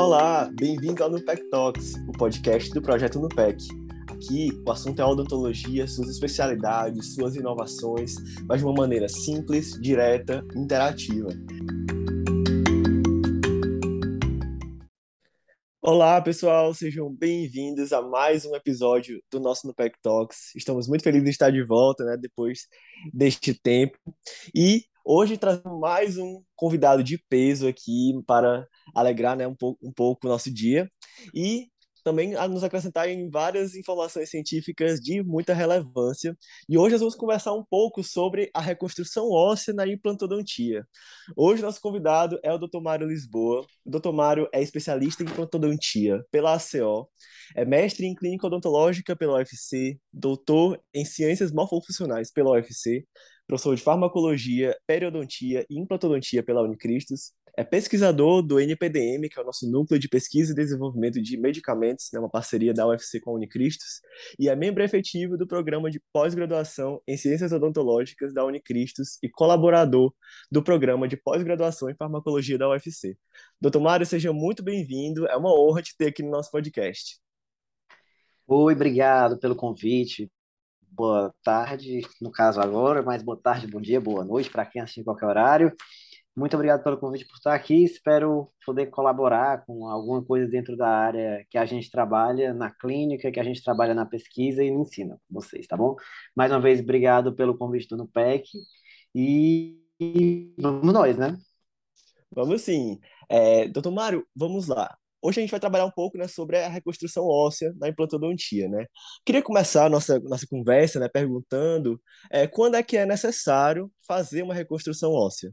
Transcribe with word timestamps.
Olá, 0.00 0.48
bem-vindo 0.54 1.02
ao 1.02 1.10
Nupec 1.10 1.42
Talks, 1.50 1.94
o 2.08 2.12
podcast 2.12 2.70
do 2.70 2.80
projeto 2.80 3.18
Nupec. 3.18 3.66
Aqui 4.08 4.50
o 4.64 4.70
assunto 4.70 5.02
é 5.02 5.04
odontologia, 5.04 5.88
suas 5.88 6.08
especialidades, 6.08 7.16
suas 7.16 7.34
inovações, 7.34 8.14
mas 8.46 8.60
de 8.60 8.64
uma 8.64 8.74
maneira 8.74 9.08
simples, 9.08 9.72
direta, 9.80 10.46
interativa. 10.54 11.30
Olá, 15.82 16.20
pessoal, 16.20 16.72
sejam 16.72 17.12
bem-vindos 17.12 17.92
a 17.92 18.00
mais 18.00 18.44
um 18.44 18.54
episódio 18.54 19.20
do 19.28 19.40
nosso 19.40 19.66
Nupec 19.66 19.98
Talks. 20.00 20.54
Estamos 20.54 20.86
muito 20.86 21.02
felizes 21.02 21.24
de 21.24 21.30
estar 21.30 21.50
de 21.50 21.64
volta, 21.64 22.04
né, 22.04 22.16
depois 22.16 22.68
deste 23.12 23.52
tempo. 23.52 23.98
E 24.54 24.84
Hoje 25.10 25.38
trazemos 25.38 25.80
mais 25.80 26.18
um 26.18 26.42
convidado 26.54 27.02
de 27.02 27.16
peso 27.30 27.66
aqui 27.66 28.12
para 28.26 28.68
alegrar 28.94 29.34
né, 29.34 29.46
um, 29.46 29.54
pouco, 29.54 29.78
um 29.82 29.90
pouco 29.90 30.26
o 30.26 30.30
nosso 30.30 30.52
dia 30.52 30.86
e 31.34 31.66
também 32.04 32.34
a 32.36 32.46
nos 32.46 32.62
acrescentar 32.62 33.08
em 33.08 33.30
várias 33.30 33.74
informações 33.74 34.28
científicas 34.28 35.00
de 35.00 35.22
muita 35.22 35.54
relevância. 35.54 36.36
E 36.68 36.76
hoje 36.76 36.92
nós 36.92 37.00
vamos 37.00 37.14
conversar 37.14 37.54
um 37.54 37.64
pouco 37.64 38.04
sobre 38.04 38.50
a 38.52 38.60
reconstrução 38.60 39.30
óssea 39.30 39.72
na 39.72 39.86
implantodontia. 39.86 40.86
Hoje 41.34 41.62
nosso 41.62 41.80
convidado 41.80 42.38
é 42.42 42.52
o 42.52 42.58
Dr. 42.58 42.80
Mário 42.82 43.08
Lisboa. 43.08 43.64
O 43.86 43.90
Dr. 43.90 44.12
Mário 44.12 44.46
é 44.52 44.60
especialista 44.60 45.22
em 45.22 45.26
implantodontia 45.26 46.22
pela 46.30 46.54
ACO, 46.54 47.08
é 47.56 47.64
mestre 47.64 48.06
em 48.06 48.14
clínica 48.14 48.46
odontológica 48.46 49.16
pela 49.16 49.38
UFC, 49.38 49.98
doutor 50.12 50.78
em 50.92 51.06
ciências 51.06 51.50
morfofuncionais 51.50 52.30
pela 52.30 52.50
UFC, 52.50 53.06
professor 53.48 53.74
de 53.74 53.82
farmacologia, 53.82 54.76
periodontia 54.86 55.66
e 55.70 55.80
implantodontia 55.80 56.42
pela 56.42 56.62
Unicristos, 56.62 57.32
é 57.56 57.64
pesquisador 57.64 58.42
do 58.42 58.60
NPDM, 58.60 59.28
que 59.28 59.36
é 59.36 59.42
o 59.42 59.44
nosso 59.44 59.68
núcleo 59.68 59.98
de 59.98 60.06
pesquisa 60.06 60.52
e 60.52 60.54
desenvolvimento 60.54 61.20
de 61.20 61.36
medicamentos, 61.36 62.08
né, 62.12 62.20
uma 62.20 62.28
parceria 62.28 62.72
da 62.72 62.86
UFC 62.86 63.18
com 63.18 63.30
a 63.30 63.34
Unicristos, 63.34 64.00
e 64.38 64.48
é 64.48 64.54
membro 64.54 64.84
efetivo 64.84 65.36
do 65.36 65.46
programa 65.46 65.90
de 65.90 66.00
pós-graduação 66.12 67.02
em 67.08 67.16
ciências 67.16 67.50
odontológicas 67.50 68.32
da 68.32 68.44
Unicristos 68.44 69.18
e 69.22 69.28
colaborador 69.28 70.12
do 70.52 70.62
programa 70.62 71.08
de 71.08 71.16
pós-graduação 71.16 71.90
em 71.90 71.96
farmacologia 71.96 72.58
da 72.58 72.68
UFC. 72.68 73.16
Doutor 73.60 73.80
Mário, 73.80 74.06
seja 74.06 74.32
muito 74.32 74.62
bem-vindo, 74.62 75.26
é 75.26 75.36
uma 75.36 75.52
honra 75.52 75.82
te 75.82 75.96
ter 75.96 76.08
aqui 76.08 76.22
no 76.22 76.30
nosso 76.30 76.50
podcast. 76.50 77.18
Oi, 78.46 78.74
obrigado 78.74 79.38
pelo 79.38 79.56
convite 79.56 80.30
boa 80.98 81.32
tarde, 81.44 82.00
no 82.20 82.28
caso 82.28 82.60
agora, 82.60 83.02
mas 83.04 83.22
boa 83.22 83.40
tarde, 83.40 83.68
bom 83.68 83.80
dia, 83.80 84.00
boa 84.00 84.24
noite 84.24 84.50
para 84.50 84.66
quem 84.66 84.82
assiste 84.82 85.00
em 85.00 85.04
qualquer 85.04 85.26
horário. 85.26 85.72
Muito 86.36 86.54
obrigado 86.54 86.82
pelo 86.82 86.98
convite 86.98 87.24
por 87.24 87.36
estar 87.36 87.54
aqui. 87.54 87.84
Espero 87.84 88.48
poder 88.66 88.86
colaborar 88.86 89.64
com 89.64 89.86
alguma 89.86 90.24
coisa 90.24 90.48
dentro 90.48 90.76
da 90.76 90.88
área 90.88 91.46
que 91.50 91.56
a 91.56 91.64
gente 91.66 91.88
trabalha 91.88 92.52
na 92.52 92.70
clínica, 92.70 93.30
que 93.30 93.38
a 93.38 93.44
gente 93.44 93.62
trabalha 93.62 93.94
na 93.94 94.04
pesquisa 94.06 94.62
e 94.64 94.72
no 94.72 94.82
ensino 94.82 95.20
com 95.28 95.40
vocês, 95.40 95.68
tá 95.68 95.76
bom? 95.76 95.94
Mais 96.34 96.50
uma 96.50 96.60
vez, 96.60 96.80
obrigado 96.80 97.32
pelo 97.34 97.56
convite 97.56 97.88
do 97.88 97.96
NUPEC 97.96 98.48
e 99.14 99.80
vamos 100.58 100.92
nós, 100.92 101.16
né? 101.16 101.38
Vamos 102.30 102.62
sim. 102.62 102.98
É, 103.28 103.68
doutor 103.68 103.92
Mário, 103.92 104.26
vamos 104.34 104.66
lá. 104.66 104.96
Hoje 105.20 105.40
a 105.40 105.42
gente 105.42 105.50
vai 105.50 105.60
trabalhar 105.60 105.84
um 105.84 105.90
pouco 105.90 106.16
né, 106.16 106.28
sobre 106.28 106.58
a 106.58 106.68
reconstrução 106.68 107.24
óssea 107.24 107.74
na 107.76 107.88
implantodontia, 107.88 108.68
né? 108.68 108.86
Queria 109.24 109.42
começar 109.42 109.86
a 109.86 109.88
nossa, 109.88 110.20
nossa 110.20 110.46
conversa 110.46 111.00
né, 111.00 111.08
perguntando 111.08 112.00
é, 112.30 112.46
quando 112.46 112.76
é 112.76 112.82
que 112.82 112.96
é 112.96 113.04
necessário 113.04 113.90
fazer 114.06 114.42
uma 114.42 114.54
reconstrução 114.54 115.12
óssea? 115.12 115.52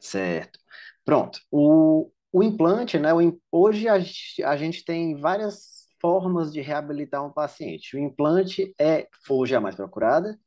Certo. 0.00 0.58
Pronto. 1.04 1.40
O, 1.50 2.10
o 2.32 2.42
implante, 2.42 2.98
né? 2.98 3.12
O, 3.12 3.40
hoje 3.50 3.88
a 3.88 3.96
a 4.44 4.56
gente 4.56 4.84
tem 4.84 5.16
várias 5.16 5.88
formas 6.00 6.52
de 6.52 6.60
reabilitar 6.60 7.24
um 7.24 7.32
paciente. 7.32 7.96
O 7.96 8.00
implante 8.00 8.74
é 8.80 9.08
hoje 9.28 9.54
a 9.54 9.60
mais 9.60 9.76
procurada 9.76 10.38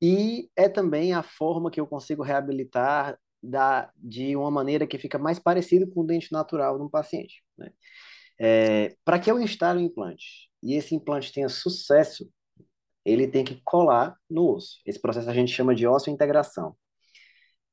e 0.00 0.48
é 0.56 0.68
também 0.68 1.12
a 1.12 1.22
forma 1.22 1.70
que 1.70 1.80
eu 1.80 1.86
consigo 1.86 2.22
reabilitar 2.22 3.18
da, 3.42 3.90
de 3.96 4.36
uma 4.36 4.50
maneira 4.50 4.86
que 4.86 4.98
fica 4.98 5.18
mais 5.18 5.38
parecido 5.38 5.88
com 5.88 6.00
o 6.00 6.06
dente 6.06 6.32
natural 6.32 6.78
no 6.78 6.90
paciente. 6.90 7.45
Né? 7.58 7.70
É, 8.38 8.96
Para 9.04 9.18
que 9.18 9.30
eu 9.30 9.40
instale 9.40 9.80
o 9.80 9.86
implante 9.86 10.50
e 10.62 10.74
esse 10.74 10.94
implante 10.94 11.32
tenha 11.32 11.48
sucesso, 11.48 12.30
ele 13.04 13.28
tem 13.28 13.44
que 13.44 13.60
colar 13.64 14.16
no 14.28 14.54
osso. 14.54 14.80
Esse 14.84 15.00
processo 15.00 15.30
a 15.30 15.34
gente 15.34 15.52
chama 15.52 15.74
de 15.74 15.86
osso-integração. 15.86 16.76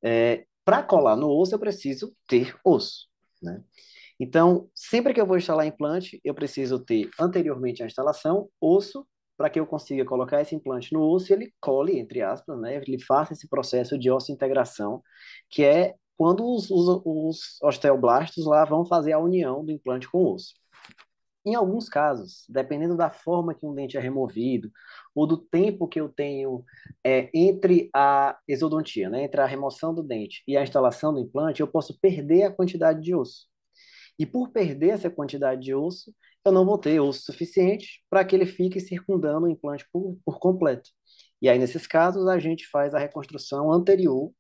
É, 0.02 0.46
Para 0.64 0.84
colar 0.84 1.16
no 1.16 1.30
osso, 1.30 1.56
eu 1.56 1.60
preciso 1.60 2.16
ter 2.28 2.56
osso. 2.64 3.08
Né? 3.42 3.64
Então, 4.20 4.70
sempre 4.76 5.14
que 5.14 5.20
eu 5.20 5.26
vou 5.26 5.38
instalar 5.38 5.66
implante, 5.66 6.20
eu 6.24 6.34
preciso 6.34 6.80
ter 6.80 7.10
anteriormente 7.20 7.84
à 7.84 7.86
instalação 7.86 8.50
osso 8.62 9.06
para 9.36 9.50
que 9.50 9.60
eu 9.60 9.66
consiga 9.66 10.06
colocar 10.06 10.42
esse 10.42 10.56
implante 10.56 10.94
no 10.94 11.02
osso 11.02 11.32
e 11.32 11.34
ele 11.34 11.54
cole, 11.60 12.00
entre 12.00 12.22
aspas, 12.22 12.60
né? 12.60 12.76
Ele 12.76 13.00
faça 13.04 13.34
esse 13.34 13.48
processo 13.50 13.98
de 13.98 14.10
osso-integração, 14.12 15.02
que 15.50 15.64
é 15.64 15.96
quando 16.24 16.50
os, 16.56 16.72
os, 16.72 17.02
os 17.04 17.62
osteoblastos 17.62 18.46
lá 18.46 18.64
vão 18.64 18.86
fazer 18.86 19.12
a 19.12 19.20
união 19.20 19.62
do 19.62 19.74
implante 19.74 20.10
com 20.10 20.20
o 20.20 20.34
osso. 20.36 20.54
Em 21.46 21.54
alguns 21.54 21.90
casos, 21.90 22.46
dependendo 22.48 22.96
da 22.96 23.10
forma 23.12 23.54
que 23.54 23.66
um 23.66 23.76
dente 23.76 23.98
é 23.98 24.00
removido, 24.00 24.72
ou 25.14 25.28
do 25.28 25.36
tempo 25.36 25.86
que 25.86 26.00
eu 26.00 26.08
tenho 26.08 26.64
é, 27.04 27.30
entre 27.34 27.90
a 27.94 28.40
exodontia, 28.48 29.10
né, 29.10 29.26
entre 29.26 29.42
a 29.42 29.46
remoção 29.46 29.94
do 29.94 30.02
dente 30.02 30.42
e 30.48 30.56
a 30.56 30.64
instalação 30.64 31.14
do 31.14 31.20
implante, 31.20 31.60
eu 31.60 31.68
posso 31.68 32.00
perder 32.00 32.44
a 32.44 32.52
quantidade 32.54 33.02
de 33.02 33.14
osso. 33.14 33.48
E 34.18 34.26
por 34.26 34.50
perder 34.54 34.92
essa 34.92 35.10
quantidade 35.10 35.60
de 35.60 35.76
osso, 35.76 36.16
eu 36.46 36.54
não 36.54 36.66
vou 36.66 36.78
ter 36.78 37.02
osso 37.02 37.24
suficiente 37.24 38.02
para 38.10 38.24
que 38.24 38.34
ele 38.34 38.46
fique 38.46 38.80
circundando 38.80 39.46
o 39.46 39.50
implante 39.50 39.86
por, 39.92 40.18
por 40.24 40.40
completo. 40.40 40.90
E 41.42 41.50
aí, 41.50 41.60
nesses 41.60 41.86
casos, 41.86 42.30
a 42.30 42.40
gente 42.40 42.66
faz 42.66 42.96
a 42.96 43.00
reconstrução 43.00 43.74
anterior 43.74 44.32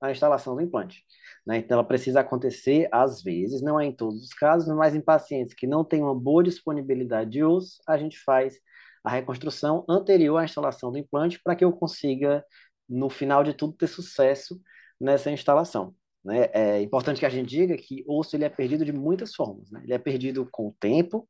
à 0.00 0.12
instalação 0.12 0.54
do 0.54 0.62
implante. 0.62 1.04
Né? 1.46 1.58
Então, 1.58 1.76
ela 1.76 1.86
precisa 1.86 2.20
acontecer 2.20 2.88
às 2.92 3.22
vezes, 3.22 3.62
não 3.62 3.78
é 3.78 3.86
em 3.86 3.92
todos 3.92 4.22
os 4.22 4.32
casos, 4.32 4.74
mas 4.76 4.94
em 4.94 5.00
pacientes 5.00 5.54
que 5.54 5.66
não 5.66 5.84
têm 5.84 6.02
uma 6.02 6.14
boa 6.14 6.42
disponibilidade 6.42 7.30
de 7.30 7.44
osso, 7.44 7.82
a 7.86 7.98
gente 7.98 8.18
faz 8.20 8.58
a 9.04 9.10
reconstrução 9.10 9.84
anterior 9.88 10.38
à 10.38 10.44
instalação 10.44 10.92
do 10.92 10.98
implante 10.98 11.40
para 11.42 11.56
que 11.56 11.64
eu 11.64 11.72
consiga, 11.72 12.44
no 12.88 13.10
final 13.10 13.42
de 13.42 13.52
tudo, 13.52 13.72
ter 13.72 13.88
sucesso 13.88 14.60
nessa 15.00 15.30
instalação. 15.30 15.94
Né? 16.24 16.48
É 16.52 16.80
importante 16.80 17.18
que 17.18 17.26
a 17.26 17.30
gente 17.30 17.48
diga 17.48 17.76
que 17.76 18.04
osso 18.06 18.36
ele 18.36 18.44
é 18.44 18.48
perdido 18.48 18.84
de 18.84 18.92
muitas 18.92 19.34
formas. 19.34 19.70
Né? 19.70 19.80
Ele 19.82 19.94
é 19.94 19.98
perdido 19.98 20.48
com 20.50 20.68
o 20.68 20.76
tempo, 20.78 21.28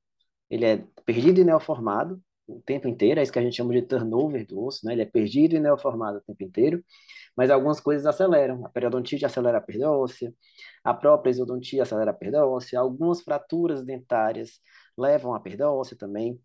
ele 0.51 0.67
é 0.67 0.85
perdido 1.07 1.41
e 1.41 1.45
neoformado 1.45 2.21
o 2.47 2.61
tempo 2.61 2.89
inteiro, 2.89 3.21
é 3.21 3.23
isso 3.23 3.33
que 3.33 3.39
a 3.39 3.43
gente 3.43 3.57
chama 3.57 3.73
de 3.73 3.83
turnover 3.83 4.47
do 4.47 4.65
osso, 4.65 4.85
né? 4.87 4.93
Ele 4.93 5.03
é 5.03 5.07
perdido 5.07 5.55
e 5.55 5.61
neoformado 5.61 6.19
o 6.19 6.21
tempo 6.21 6.43
inteiro, 6.43 6.85
mas 7.37 7.51
algumas 7.51 7.81
coisas 7.81 8.07
aceleram. 8.07 8.65
A 8.67 8.69
periodontite 8.69 9.25
acelera 9.25 9.59
a 9.59 9.61
perda 9.61 9.91
óssea, 9.91 10.35
a 10.85 10.95
própria 10.95 11.31
exodontia 11.31 11.83
acelera 11.83 12.11
a 12.11 12.15
perda 12.15 12.47
óssea, 12.47 12.81
algumas 12.81 13.23
fraturas 13.23 13.85
dentárias 13.85 14.61
levam 14.99 15.35
à 15.35 15.41
perda 15.41 15.71
óssea 15.71 15.97
também. 15.97 16.39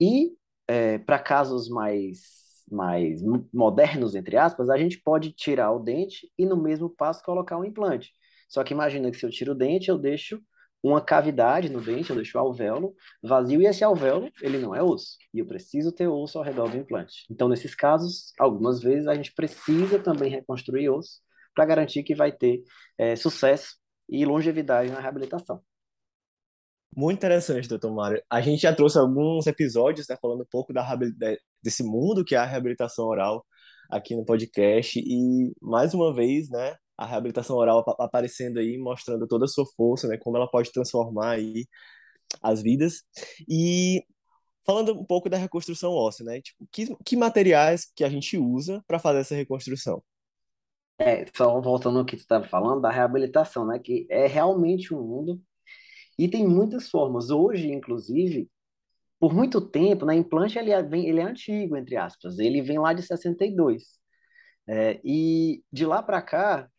E 0.00 0.36
é, 0.68 0.98
para 0.98 1.18
casos 1.18 1.68
mais 1.68 2.42
mais 2.70 3.20
modernos, 3.52 4.14
entre 4.14 4.38
aspas, 4.38 4.70
a 4.70 4.78
gente 4.78 4.98
pode 5.00 5.32
tirar 5.32 5.70
o 5.72 5.78
dente 5.78 6.30
e 6.38 6.46
no 6.46 6.56
mesmo 6.56 6.88
passo 6.88 7.22
colocar 7.22 7.58
um 7.58 7.64
implante. 7.64 8.10
Só 8.48 8.64
que 8.64 8.72
imagina 8.72 9.10
que 9.10 9.18
se 9.18 9.26
eu 9.26 9.30
tiro 9.30 9.52
o 9.52 9.54
dente, 9.54 9.90
eu 9.90 9.98
deixo 9.98 10.40
uma 10.84 11.00
cavidade 11.00 11.70
no 11.70 11.80
dente, 11.80 12.10
eu 12.10 12.16
deixo 12.16 12.36
o 12.36 12.40
alvéolo 12.40 12.94
vazio 13.22 13.62
e 13.62 13.66
esse 13.66 13.82
alvéolo, 13.82 14.30
ele 14.42 14.58
não 14.58 14.74
é 14.74 14.82
osso. 14.82 15.16
E 15.32 15.38
eu 15.38 15.46
preciso 15.46 15.90
ter 15.90 16.08
osso 16.08 16.36
ao 16.36 16.44
redor 16.44 16.70
do 16.70 16.76
implante. 16.76 17.24
Então, 17.30 17.48
nesses 17.48 17.74
casos, 17.74 18.34
algumas 18.38 18.82
vezes 18.82 19.06
a 19.06 19.14
gente 19.14 19.32
precisa 19.32 19.98
também 19.98 20.30
reconstruir 20.30 20.90
osso 20.90 21.22
para 21.54 21.64
garantir 21.64 22.02
que 22.02 22.14
vai 22.14 22.30
ter 22.30 22.62
é, 22.98 23.16
sucesso 23.16 23.78
e 24.06 24.26
longevidade 24.26 24.92
na 24.92 25.00
reabilitação. 25.00 25.62
Muito 26.94 27.16
interessante, 27.16 27.66
doutor 27.66 27.92
Mário. 27.92 28.22
A 28.28 28.42
gente 28.42 28.60
já 28.60 28.74
trouxe 28.74 28.98
alguns 28.98 29.46
episódios, 29.46 30.06
né, 30.06 30.18
falando 30.20 30.42
um 30.42 30.48
pouco 30.50 30.72
da, 30.72 30.86
desse 31.62 31.82
mundo 31.82 32.24
que 32.24 32.34
é 32.34 32.38
a 32.38 32.44
reabilitação 32.44 33.06
oral 33.06 33.44
aqui 33.90 34.14
no 34.14 34.24
podcast 34.24 35.00
e 35.00 35.52
mais 35.62 35.94
uma 35.94 36.14
vez, 36.14 36.50
né, 36.50 36.76
a 36.96 37.06
reabilitação 37.06 37.56
oral 37.56 37.84
aparecendo 37.98 38.58
aí, 38.58 38.78
mostrando 38.78 39.26
toda 39.26 39.44
a 39.46 39.48
sua 39.48 39.66
força, 39.76 40.08
né, 40.08 40.16
como 40.16 40.36
ela 40.36 40.50
pode 40.50 40.72
transformar 40.72 41.32
aí 41.32 41.66
as 42.42 42.62
vidas. 42.62 43.02
E 43.48 44.02
falando 44.66 44.92
um 44.92 45.04
pouco 45.04 45.28
da 45.28 45.36
reconstrução 45.36 45.92
óssea, 45.92 46.24
né, 46.24 46.40
tipo, 46.40 46.66
que, 46.70 46.94
que 47.04 47.16
materiais 47.16 47.90
que 47.94 48.04
a 48.04 48.08
gente 48.08 48.38
usa 48.38 48.82
para 48.86 48.98
fazer 48.98 49.20
essa 49.20 49.34
reconstrução? 49.34 50.02
É, 50.98 51.26
só 51.36 51.60
voltando 51.60 51.98
ao 51.98 52.04
que 52.04 52.16
tu 52.16 52.20
estava 52.20 52.46
falando, 52.46 52.82
da 52.82 52.90
reabilitação, 52.90 53.66
né, 53.66 53.78
que 53.78 54.06
é 54.08 54.26
realmente 54.26 54.94
um 54.94 55.02
mundo 55.02 55.40
e 56.18 56.28
tem 56.28 56.46
muitas 56.46 56.88
formas. 56.88 57.30
Hoje, 57.30 57.70
inclusive, 57.72 58.48
por 59.18 59.34
muito 59.34 59.60
tempo, 59.60 60.06
né, 60.06 60.14
implante 60.14 60.58
ele 60.58 60.70
é, 60.70 60.78
ele 60.78 61.20
é 61.20 61.24
antigo, 61.24 61.76
entre 61.76 61.96
aspas, 61.96 62.38
ele 62.38 62.62
vem 62.62 62.78
lá 62.78 62.92
de 62.92 63.02
62. 63.02 63.98
É, 64.66 65.00
e 65.04 65.62
de 65.72 65.84
lá 65.84 66.02
para 66.02 66.22
cá, 66.22 66.70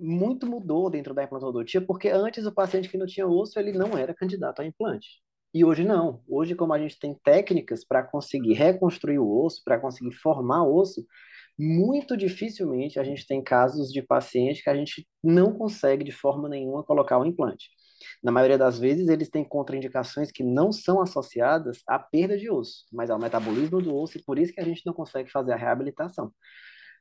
muito 0.00 0.46
mudou 0.46 0.90
dentro 0.90 1.14
da 1.14 1.24
implantodontia, 1.24 1.80
porque 1.80 2.08
antes 2.08 2.46
o 2.46 2.52
paciente 2.52 2.88
que 2.88 2.98
não 2.98 3.06
tinha 3.06 3.26
osso, 3.26 3.58
ele 3.58 3.72
não 3.72 3.96
era 3.96 4.14
candidato 4.14 4.62
a 4.62 4.64
implante. 4.64 5.22
E 5.52 5.64
hoje 5.64 5.82
não. 5.84 6.22
Hoje, 6.28 6.54
como 6.54 6.72
a 6.72 6.78
gente 6.78 6.98
tem 6.98 7.14
técnicas 7.24 7.84
para 7.84 8.02
conseguir 8.02 8.54
reconstruir 8.54 9.18
o 9.18 9.44
osso, 9.44 9.62
para 9.64 9.78
conseguir 9.80 10.12
formar 10.12 10.64
osso, 10.64 11.06
muito 11.58 12.16
dificilmente 12.16 13.00
a 13.00 13.04
gente 13.04 13.26
tem 13.26 13.42
casos 13.42 13.90
de 13.90 14.00
paciente 14.00 14.62
que 14.62 14.70
a 14.70 14.76
gente 14.76 15.06
não 15.22 15.52
consegue 15.52 16.04
de 16.04 16.12
forma 16.12 16.48
nenhuma 16.48 16.84
colocar 16.84 17.18
o 17.18 17.26
implante. 17.26 17.68
Na 18.22 18.30
maioria 18.30 18.58
das 18.58 18.78
vezes, 18.78 19.08
eles 19.08 19.28
têm 19.28 19.44
contraindicações 19.44 20.30
que 20.30 20.44
não 20.44 20.70
são 20.70 21.00
associadas 21.00 21.82
à 21.86 21.98
perda 21.98 22.36
de 22.38 22.50
osso, 22.50 22.84
mas 22.92 23.10
ao 23.10 23.18
metabolismo 23.18 23.82
do 23.82 23.96
osso, 23.96 24.18
e 24.18 24.22
por 24.22 24.38
isso 24.38 24.52
que 24.52 24.60
a 24.60 24.64
gente 24.64 24.82
não 24.86 24.92
consegue 24.92 25.30
fazer 25.30 25.52
a 25.52 25.56
reabilitação. 25.56 26.32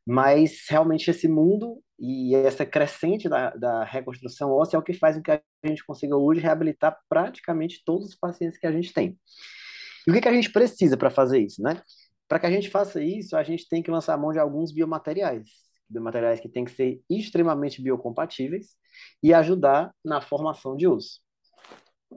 Mas 0.08 0.62
realmente 0.70 1.12
esse 1.12 1.28
mundo 1.28 1.84
e 2.00 2.34
essa 2.34 2.66
crescente 2.66 3.28
da, 3.28 3.50
da 3.50 3.84
reconstrução 3.84 4.52
óssea 4.52 4.78
é 4.78 4.80
o 4.80 4.84
que 4.84 4.94
faz 4.94 5.18
com 5.18 5.22
que 5.22 5.32
a 5.32 5.42
gente 5.66 5.86
consiga 5.86 6.16
hoje 6.16 6.40
reabilitar 6.40 6.98
praticamente 7.10 7.84
todos 7.84 8.08
os 8.08 8.16
pacientes 8.16 8.58
que 8.58 8.66
a 8.66 8.72
gente 8.72 8.94
tem. 8.94 9.20
E 10.08 10.12
o 10.12 10.14
que, 10.14 10.22
que 10.22 10.30
a 10.30 10.34
gente 10.34 10.50
precisa 10.50 10.96
para 10.96 11.10
fazer 11.10 11.40
isso, 11.40 11.62
né? 11.62 11.82
Para 12.26 12.40
que 12.40 12.46
a 12.46 12.52
gente 12.52 12.70
faça 12.70 13.04
isso, 13.04 13.36
a 13.36 13.44
gente 13.44 13.68
tem 13.68 13.84
que 13.84 13.92
lançar 13.92 14.14
a 14.14 14.18
mão 14.18 14.32
de 14.32 14.40
alguns 14.40 14.72
biomateriais, 14.72 15.50
biomateriais 15.90 16.40
que 16.40 16.48
têm 16.48 16.64
que 16.64 16.72
ser 16.72 17.02
extremamente 17.10 17.82
biocompatíveis 17.82 18.78
e 19.22 19.34
ajudar 19.34 19.92
na 20.06 20.22
formação 20.22 20.78
de 20.78 20.88
osso. 20.88 21.20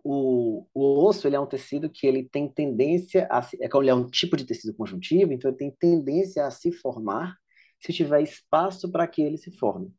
O, 0.05 0.65
o 0.73 1.05
osso 1.09 1.27
ele 1.27 1.35
é 1.35 1.41
um 1.41 1.47
tecido 1.47 1.91
que 1.91 2.07
ele 2.07 2.29
tem 2.31 2.49
tendência 2.49 3.27
a 3.29 3.41
é, 3.61 3.69
ele 3.75 3.91
é 3.91 3.95
um 3.95 4.09
tipo 4.09 4.37
de 4.37 4.45
tecido 4.45 4.73
conjuntivo, 4.77 5.33
então 5.33 5.51
ele 5.51 5.59
tem 5.59 5.73
tendência 5.73 6.47
a 6.47 6.51
se 6.53 6.71
formar 6.71 7.40
se 7.81 7.93
tiver 7.93 8.23
espaço 8.23 8.91
para 8.91 9.07
que 9.07 9.23
ele 9.23 9.37
se 9.37 9.51
forme, 9.57 9.93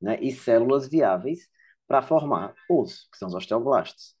né? 0.00 0.18
E 0.20 0.32
células 0.32 0.88
viáveis 0.88 1.48
para 1.86 2.02
formar 2.02 2.54
osso, 2.68 3.08
que 3.12 3.18
são 3.18 3.28
os 3.28 3.34
osteoblastos. 3.34 4.14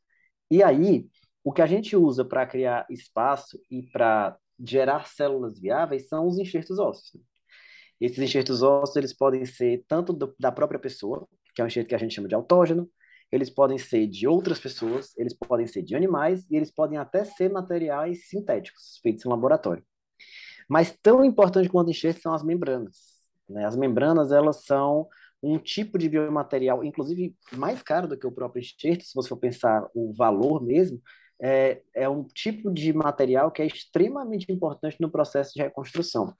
E 0.50 0.62
aí, 0.62 1.08
o 1.42 1.52
que 1.52 1.62
a 1.62 1.66
gente 1.66 1.96
usa 1.96 2.24
para 2.24 2.46
criar 2.46 2.86
espaço 2.90 3.58
e 3.70 3.82
para 3.90 4.36
gerar 4.58 5.06
células 5.06 5.58
viáveis 5.60 6.08
são 6.08 6.26
os 6.26 6.38
enxertos 6.38 6.78
ósseos. 6.78 7.14
Né? 7.14 7.20
Esses 8.00 8.18
enxertos 8.18 8.62
ósseos 8.62 8.96
eles 8.96 9.12
podem 9.12 9.44
ser 9.44 9.84
tanto 9.88 10.12
do, 10.12 10.34
da 10.38 10.52
própria 10.52 10.78
pessoa, 10.78 11.26
que 11.54 11.60
é 11.60 11.64
um 11.64 11.66
enxerto 11.66 11.88
que 11.88 11.94
a 11.94 11.98
gente 11.98 12.14
chama 12.14 12.28
de 12.28 12.34
autógeno, 12.34 12.90
eles 13.32 13.50
podem 13.50 13.78
ser 13.78 14.06
de 14.06 14.26
outras 14.26 14.60
pessoas, 14.60 15.16
eles 15.16 15.34
podem 15.34 15.66
ser 15.66 15.82
de 15.82 15.96
animais 15.96 16.46
e 16.50 16.56
eles 16.56 16.70
podem 16.70 16.98
até 16.98 17.24
ser 17.24 17.50
materiais 17.50 18.28
sintéticos 18.28 18.98
feitos 19.02 19.24
em 19.24 19.28
laboratório. 19.28 19.84
Mas 20.68 20.96
tão 21.02 21.24
importante 21.24 21.68
quanto 21.68 21.90
enxerto 21.90 22.20
são 22.20 22.34
as 22.34 22.42
membranas. 22.42 22.96
Né? 23.48 23.64
As 23.64 23.76
membranas, 23.76 24.32
elas 24.32 24.64
são 24.64 25.08
um 25.42 25.58
tipo 25.58 25.98
de 25.98 26.08
biomaterial, 26.08 26.82
inclusive 26.82 27.34
mais 27.52 27.82
caro 27.82 28.08
do 28.08 28.18
que 28.18 28.26
o 28.26 28.32
próprio 28.32 28.60
enxerto, 28.60 29.04
se 29.04 29.14
você 29.14 29.28
for 29.28 29.36
pensar 29.36 29.86
o 29.94 30.12
valor 30.14 30.62
mesmo, 30.62 31.00
é, 31.40 31.82
é 31.94 32.08
um 32.08 32.24
tipo 32.24 32.72
de 32.72 32.92
material 32.92 33.50
que 33.50 33.60
é 33.60 33.66
extremamente 33.66 34.50
importante 34.50 34.96
no 35.00 35.10
processo 35.10 35.52
de 35.54 35.62
reconstrução. 35.62 36.34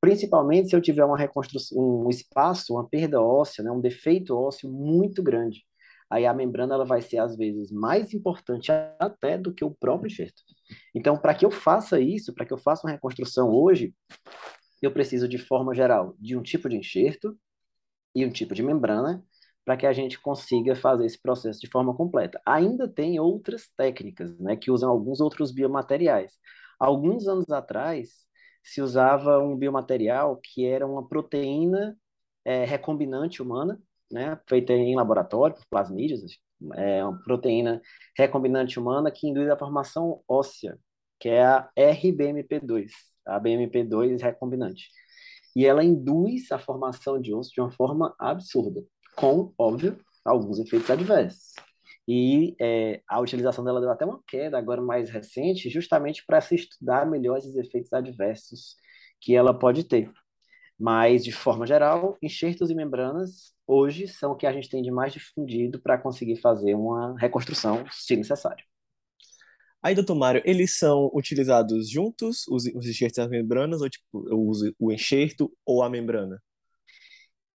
Principalmente 0.00 0.68
se 0.68 0.76
eu 0.76 0.80
tiver 0.80 1.04
uma 1.04 1.18
reconstrução, 1.18 1.76
um 1.78 2.08
espaço, 2.08 2.74
uma 2.74 2.88
perda 2.88 3.20
óssea, 3.20 3.64
né, 3.64 3.70
um 3.70 3.80
defeito 3.80 4.36
ósseo 4.36 4.70
muito 4.70 5.22
grande. 5.22 5.64
Aí 6.08 6.24
a 6.24 6.32
membrana 6.32 6.74
ela 6.74 6.84
vai 6.84 7.02
ser, 7.02 7.18
às 7.18 7.36
vezes, 7.36 7.72
mais 7.72 8.14
importante 8.14 8.70
até 9.00 9.36
do 9.36 9.52
que 9.52 9.64
o 9.64 9.74
próprio 9.74 10.06
enxerto. 10.06 10.40
Então, 10.94 11.18
para 11.18 11.34
que 11.34 11.44
eu 11.44 11.50
faça 11.50 12.00
isso, 12.00 12.34
para 12.34 12.44
que 12.46 12.52
eu 12.52 12.58
faça 12.58 12.86
uma 12.86 12.92
reconstrução 12.92 13.50
hoje, 13.50 13.94
eu 14.82 14.92
preciso, 14.92 15.28
de 15.28 15.38
forma 15.38 15.74
geral, 15.74 16.14
de 16.18 16.36
um 16.36 16.42
tipo 16.42 16.68
de 16.68 16.76
enxerto 16.76 17.36
e 18.14 18.24
um 18.24 18.30
tipo 18.30 18.54
de 18.54 18.62
membrana 18.62 19.24
para 19.64 19.76
que 19.76 19.86
a 19.86 19.92
gente 19.92 20.20
consiga 20.20 20.76
fazer 20.76 21.06
esse 21.06 21.20
processo 21.20 21.60
de 21.60 21.68
forma 21.68 21.94
completa. 21.94 22.40
Ainda 22.46 22.88
tem 22.88 23.18
outras 23.18 23.68
técnicas, 23.76 24.38
né, 24.38 24.56
que 24.56 24.70
usam 24.70 24.88
alguns 24.88 25.20
outros 25.20 25.50
biomateriais. 25.50 26.32
Alguns 26.78 27.26
anos 27.26 27.50
atrás, 27.50 28.26
se 28.62 28.80
usava 28.80 29.38
um 29.40 29.56
biomaterial 29.56 30.36
que 30.42 30.64
era 30.64 30.86
uma 30.86 31.08
proteína 31.08 31.98
é, 32.44 32.64
recombinante 32.64 33.42
humana, 33.42 33.80
né, 34.10 34.38
feita 34.48 34.72
em 34.72 34.94
laboratório, 34.94 35.56
por 35.56 35.66
plasmídeos, 35.70 36.38
é 36.74 37.04
uma 37.04 37.20
proteína 37.22 37.80
recombinante 38.16 38.78
humana 38.78 39.10
que 39.10 39.28
induz 39.28 39.48
a 39.48 39.58
formação 39.58 40.22
óssea, 40.28 40.78
que 41.18 41.28
é 41.28 41.44
a 41.44 41.68
RBMP2, 41.76 42.90
a 43.26 43.40
BMP2 43.40 44.20
recombinante. 44.20 44.88
E 45.54 45.64
ela 45.64 45.84
induz 45.84 46.50
a 46.52 46.58
formação 46.58 47.20
de 47.20 47.34
osso 47.34 47.50
de 47.50 47.60
uma 47.60 47.70
forma 47.70 48.14
absurda, 48.18 48.84
com, 49.16 49.52
óbvio, 49.58 49.98
alguns 50.24 50.58
efeitos 50.58 50.90
adversos. 50.90 51.54
E 52.08 52.54
é, 52.60 53.02
a 53.08 53.20
utilização 53.20 53.64
dela 53.64 53.80
deu 53.80 53.90
até 53.90 54.04
uma 54.04 54.22
queda 54.26 54.56
agora 54.58 54.80
mais 54.80 55.10
recente, 55.10 55.68
justamente 55.68 56.24
para 56.24 56.40
se 56.40 56.54
estudar 56.54 57.06
melhor 57.06 57.38
esses 57.38 57.56
efeitos 57.56 57.92
adversos 57.92 58.76
que 59.20 59.34
ela 59.34 59.58
pode 59.58 59.84
ter. 59.84 60.10
Mas, 60.78 61.24
de 61.24 61.32
forma 61.32 61.66
geral, 61.66 62.18
enxertos 62.22 62.70
e 62.70 62.74
membranas 62.74 63.54
hoje 63.66 64.06
são 64.06 64.32
o 64.32 64.36
que 64.36 64.46
a 64.46 64.52
gente 64.52 64.68
tem 64.68 64.82
de 64.82 64.90
mais 64.90 65.12
difundido 65.12 65.80
para 65.80 65.98
conseguir 65.98 66.36
fazer 66.36 66.74
uma 66.74 67.18
reconstrução, 67.18 67.84
se 67.90 68.14
necessário. 68.16 68.64
Aí, 69.82 69.94
doutor 69.94 70.16
Mário, 70.16 70.42
eles 70.44 70.76
são 70.76 71.10
utilizados 71.14 71.88
juntos, 71.88 72.46
os, 72.48 72.64
os 72.74 72.86
enxertos 72.86 73.18
e 73.18 73.20
as 73.20 73.30
membranas, 73.30 73.80
ou 73.80 73.88
tipo, 73.88 74.04
uso 74.34 74.74
o 74.78 74.92
enxerto 74.92 75.52
ou 75.64 75.82
a 75.82 75.88
membrana? 75.88 76.42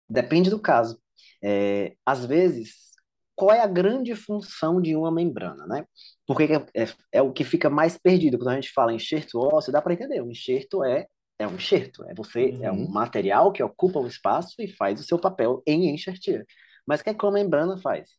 Depende 0.08 0.50
do 0.50 0.60
caso. 0.60 1.00
É, 1.42 1.96
às 2.04 2.24
vezes, 2.24 2.88
qual 3.34 3.52
é 3.52 3.60
a 3.60 3.66
grande 3.66 4.14
função 4.14 4.80
de 4.80 4.94
uma 4.96 5.10
membrana, 5.10 5.66
né? 5.66 5.86
Porque 6.26 6.44
é, 6.44 6.82
é, 6.82 6.88
é 7.12 7.22
o 7.22 7.32
que 7.32 7.44
fica 7.44 7.70
mais 7.70 7.96
perdido 7.96 8.36
quando 8.36 8.48
a 8.48 8.54
gente 8.54 8.72
fala 8.72 8.92
enxerto 8.92 9.38
ósseo, 9.38 9.72
dá 9.72 9.80
para 9.80 9.94
entender. 9.94 10.20
O 10.20 10.30
enxerto 10.30 10.84
é 10.84 11.06
é 11.38 11.46
um 11.46 11.54
enxerto, 11.54 12.04
é 12.04 12.14
você 12.14 12.50
uhum. 12.50 12.64
é 12.64 12.72
um 12.72 12.84
uhum. 12.84 12.90
material 12.90 13.52
que 13.52 13.62
ocupa 13.62 14.00
o 14.00 14.06
espaço 14.06 14.56
e 14.58 14.68
faz 14.68 15.00
o 15.00 15.04
seu 15.04 15.18
papel 15.18 15.62
em 15.66 15.94
enxertir. 15.94 16.44
Mas 16.86 17.00
o 17.00 17.04
que, 17.04 17.10
é 17.10 17.14
que 17.14 17.26
a 17.26 17.30
membrana 17.30 17.78
faz? 17.78 18.10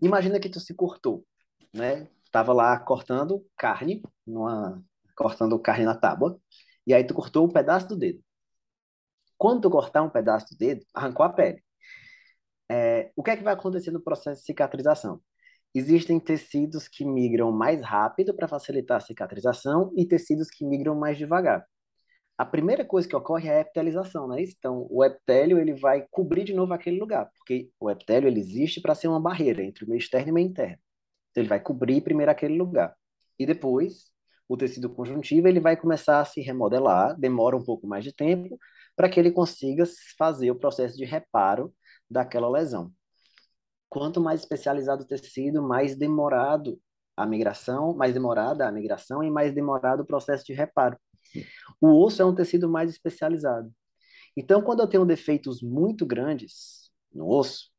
Imagina 0.00 0.38
que 0.38 0.48
tu 0.48 0.60
se 0.60 0.74
cortou, 0.74 1.24
né? 1.72 2.08
Tava 2.30 2.52
lá 2.52 2.78
cortando 2.78 3.46
carne, 3.56 4.02
numa, 4.26 4.82
cortando 5.16 5.58
carne 5.58 5.84
na 5.84 5.94
tábua, 5.94 6.38
e 6.86 6.92
aí 6.94 7.04
tu 7.04 7.14
cortou 7.14 7.46
um 7.46 7.50
pedaço 7.50 7.88
do 7.88 7.96
dedo. 7.96 8.22
Quando 9.38 9.62
tu 9.62 9.70
cortar 9.70 10.02
um 10.02 10.10
pedaço 10.10 10.46
do 10.50 10.56
dedo, 10.56 10.84
arrancou 10.94 11.24
a 11.24 11.32
pele. 11.32 11.62
É, 12.70 13.10
o 13.16 13.22
que 13.22 13.30
é 13.30 13.36
que 13.36 13.42
vai 13.42 13.54
acontecer 13.54 13.90
no 13.90 14.00
processo 14.02 14.40
de 14.40 14.46
cicatrização? 14.46 15.20
Existem 15.74 16.20
tecidos 16.20 16.88
que 16.88 17.04
migram 17.04 17.50
mais 17.50 17.82
rápido 17.82 18.34
para 18.34 18.48
facilitar 18.48 18.98
a 18.98 19.00
cicatrização 19.00 19.92
e 19.96 20.06
tecidos 20.06 20.48
que 20.50 20.64
migram 20.64 20.94
mais 20.94 21.16
devagar 21.18 21.66
a 22.38 22.44
primeira 22.44 22.84
coisa 22.84 23.08
que 23.08 23.14
ocorre 23.16 23.48
é 23.48 23.58
a 23.58 23.60
epitelização, 23.60 24.26
né? 24.28 24.42
Então, 24.42 24.86
o 24.90 25.04
epitélio 25.04 25.58
ele 25.58 25.74
vai 25.74 26.06
cobrir 26.10 26.44
de 26.44 26.54
novo 26.54 26.72
aquele 26.72 26.98
lugar, 26.98 27.30
porque 27.36 27.70
o 27.78 27.90
epitélio 27.90 28.28
ele 28.28 28.40
existe 28.40 28.80
para 28.80 28.94
ser 28.94 29.08
uma 29.08 29.20
barreira 29.20 29.62
entre 29.62 29.84
o 29.84 29.88
meio 29.88 29.98
externo 29.98 30.28
e 30.28 30.30
o 30.32 30.34
meio 30.34 30.48
interno. 30.48 30.78
Então, 31.30 31.42
ele 31.42 31.48
vai 31.48 31.60
cobrir 31.60 32.00
primeiro 32.02 32.32
aquele 32.32 32.56
lugar. 32.56 32.96
E 33.38 33.46
depois, 33.46 34.12
o 34.48 34.56
tecido 34.56 34.90
conjuntivo 34.90 35.48
ele 35.48 35.60
vai 35.60 35.76
começar 35.76 36.20
a 36.20 36.24
se 36.24 36.40
remodelar, 36.40 37.18
demora 37.18 37.56
um 37.56 37.64
pouco 37.64 37.86
mais 37.86 38.04
de 38.04 38.12
tempo, 38.12 38.58
para 38.96 39.08
que 39.08 39.18
ele 39.18 39.30
consiga 39.30 39.84
fazer 40.18 40.50
o 40.50 40.58
processo 40.58 40.96
de 40.96 41.04
reparo 41.04 41.72
daquela 42.10 42.48
lesão. 42.48 42.92
Quanto 43.88 44.20
mais 44.20 44.40
especializado 44.40 45.04
o 45.04 45.06
tecido, 45.06 45.62
mais 45.62 45.96
demorado 45.96 46.78
a 47.16 47.26
migração, 47.26 47.94
mais 47.94 48.14
demorada 48.14 48.66
a 48.66 48.72
migração 48.72 49.22
e 49.22 49.30
mais 49.30 49.54
demorado 49.54 50.00
o 50.00 50.06
processo 50.06 50.44
de 50.44 50.52
reparo. 50.52 50.98
O 51.82 52.00
osso 52.00 52.22
é 52.22 52.24
um 52.24 52.34
tecido 52.34 52.68
mais 52.70 52.88
especializado. 52.88 53.68
Então, 54.36 54.62
quando 54.62 54.80
eu 54.80 54.86
tenho 54.86 55.04
defeitos 55.04 55.60
muito 55.60 56.06
grandes 56.06 56.90
no 57.12 57.28
osso, 57.28 57.70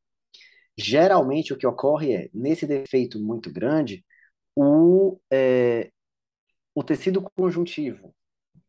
geralmente 0.78 1.54
o 1.54 1.58
que 1.58 1.66
ocorre 1.66 2.14
é, 2.14 2.30
nesse 2.34 2.68
defeito 2.68 3.18
muito 3.18 3.52
grande, 3.52 4.06
o, 4.56 5.18
é, 5.32 5.90
o 6.76 6.84
tecido 6.84 7.22
conjuntivo, 7.22 8.14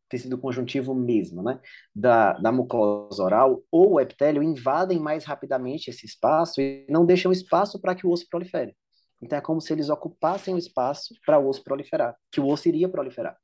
tecido 0.09 0.39
conjuntivo 0.39 0.95
mesmo, 0.95 1.43
né, 1.43 1.61
da, 1.95 2.35
da 2.35 2.53
mucosa 2.53 3.23
oral 3.23 3.61
ou 3.73 3.95
o 3.95 4.01
epitélio 4.01 4.43
invadem 4.43 5.01
mais 5.01 5.25
rapidamente 5.25 5.91
esse 5.91 6.07
espaço 6.07 6.61
e 6.61 6.87
não 6.89 7.05
deixam 7.05 7.33
espaço 7.33 7.81
para 7.81 7.95
que 7.97 8.07
o 8.07 8.11
osso 8.11 8.29
prolifere. 8.29 8.77
Então 9.21 9.37
é 9.39 9.43
como 9.43 9.61
se 9.61 9.73
eles 9.73 9.89
ocupassem 9.89 10.55
o 10.55 10.59
espaço 10.59 11.13
para 11.27 11.41
o 11.41 11.49
osso 11.49 11.65
proliferar, 11.65 12.17
que 12.31 12.41
o 12.41 12.47
osso 12.47 12.69
iria 12.69 12.89
proliferar. 12.89 13.37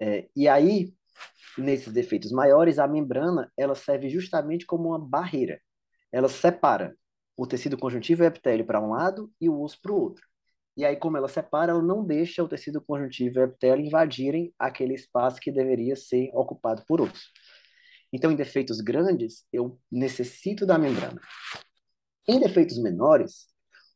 É, 0.00 0.28
e 0.34 0.48
aí, 0.48 0.92
nesses 1.58 1.92
defeitos 1.92 2.32
maiores, 2.32 2.78
a 2.78 2.86
membrana 2.86 3.50
ela 3.56 3.74
serve 3.74 4.08
justamente 4.08 4.66
como 4.66 4.88
uma 4.88 4.98
barreira. 4.98 5.60
Ela 6.10 6.28
separa 6.28 6.94
o 7.36 7.46
tecido 7.46 7.76
conjuntivo 7.78 8.22
e 8.22 8.26
epitélio 8.26 8.66
para 8.66 8.80
um 8.80 8.90
lado 8.90 9.30
e 9.40 9.48
o 9.48 9.60
osso 9.60 9.78
para 9.80 9.92
o 9.92 10.00
outro. 10.00 10.26
E 10.76 10.84
aí, 10.84 10.96
como 10.96 11.16
ela 11.16 11.28
separa, 11.28 11.72
ela 11.72 11.82
não 11.82 12.04
deixa 12.04 12.42
o 12.42 12.48
tecido 12.48 12.80
conjuntivo 12.80 13.38
e 13.38 13.42
epitélio 13.42 13.84
invadirem 13.84 14.54
aquele 14.58 14.94
espaço 14.94 15.38
que 15.38 15.52
deveria 15.52 15.94
ser 15.94 16.30
ocupado 16.32 16.82
por 16.86 17.00
osso. 17.00 17.28
Então, 18.12 18.30
em 18.30 18.36
defeitos 18.36 18.80
grandes, 18.80 19.44
eu 19.52 19.78
necessito 19.90 20.64
da 20.64 20.78
membrana. 20.78 21.20
Em 22.26 22.38
defeitos 22.40 22.78
menores, 22.78 23.46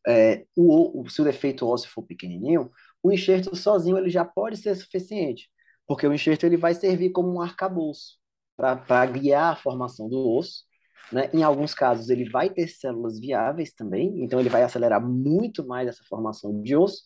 é, 0.07 0.45
o, 0.55 1.03
o, 1.03 1.09
se 1.09 1.21
o 1.21 1.25
defeito 1.25 1.67
ósseo 1.67 1.91
for 1.91 2.03
pequenininho, 2.03 2.71
o 3.03 3.13
enxerto 3.13 3.55
sozinho 3.57 3.97
ele 3.97 4.11
já 4.11 4.25
pode 4.25 4.57
ser 4.57 4.75
suficiente, 4.75 5.49
porque 5.87 6.07
o 6.07 6.13
enxerto 6.13 6.45
ele 6.45 6.57
vai 6.57 6.75
servir 6.75 7.11
como 7.11 7.33
um 7.33 7.41
arcabouço 7.41 8.19
para 8.57 9.07
guiar 9.07 9.53
a 9.53 9.57
formação 9.57 10.09
do 10.09 10.19
osso. 10.37 10.65
Né? 11.13 11.31
Em 11.33 11.43
alguns 11.43 11.75
casos, 11.75 12.11
ele 12.11 12.29
vai 12.29 12.51
ter 12.51 12.69
células 12.69 13.21
viáveis 13.21 13.73
também, 13.73 14.25
então 14.25 14.41
ele 14.41 14.49
vai 14.49 14.63
acelerar 14.63 15.01
muito 15.01 15.67
mais 15.67 15.89
essa 15.89 16.03
formação 16.09 16.61
de 16.63 16.75
osso. 16.75 17.03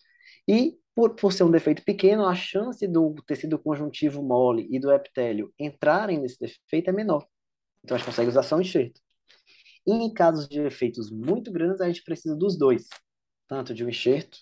E, 0.48 0.78
por, 0.94 1.14
por 1.14 1.32
ser 1.32 1.44
um 1.44 1.50
defeito 1.50 1.84
pequeno, 1.84 2.24
a 2.26 2.34
chance 2.34 2.86
do 2.86 3.14
tecido 3.26 3.58
conjuntivo 3.58 4.22
mole 4.22 4.66
e 4.70 4.78
do 4.80 4.90
epitélio 4.90 5.52
entrarem 5.58 6.18
nesse 6.18 6.38
defeito 6.38 6.88
é 6.88 6.92
menor. 6.92 7.26
Então, 7.84 7.94
a 7.94 7.98
gente 7.98 8.06
consegue 8.06 8.28
usar 8.28 8.42
só 8.42 8.56
o 8.56 8.60
enxerto. 8.60 9.00
E 9.86 9.92
em 9.92 10.12
casos 10.12 10.48
de 10.48 10.60
efeitos 10.60 11.10
muito 11.10 11.50
grandes, 11.52 11.80
a 11.80 11.86
gente 11.86 12.02
precisa 12.02 12.36
dos 12.36 12.56
dois, 12.56 12.86
tanto 13.48 13.74
de 13.74 13.84
um 13.84 13.88
enxerto 13.88 14.38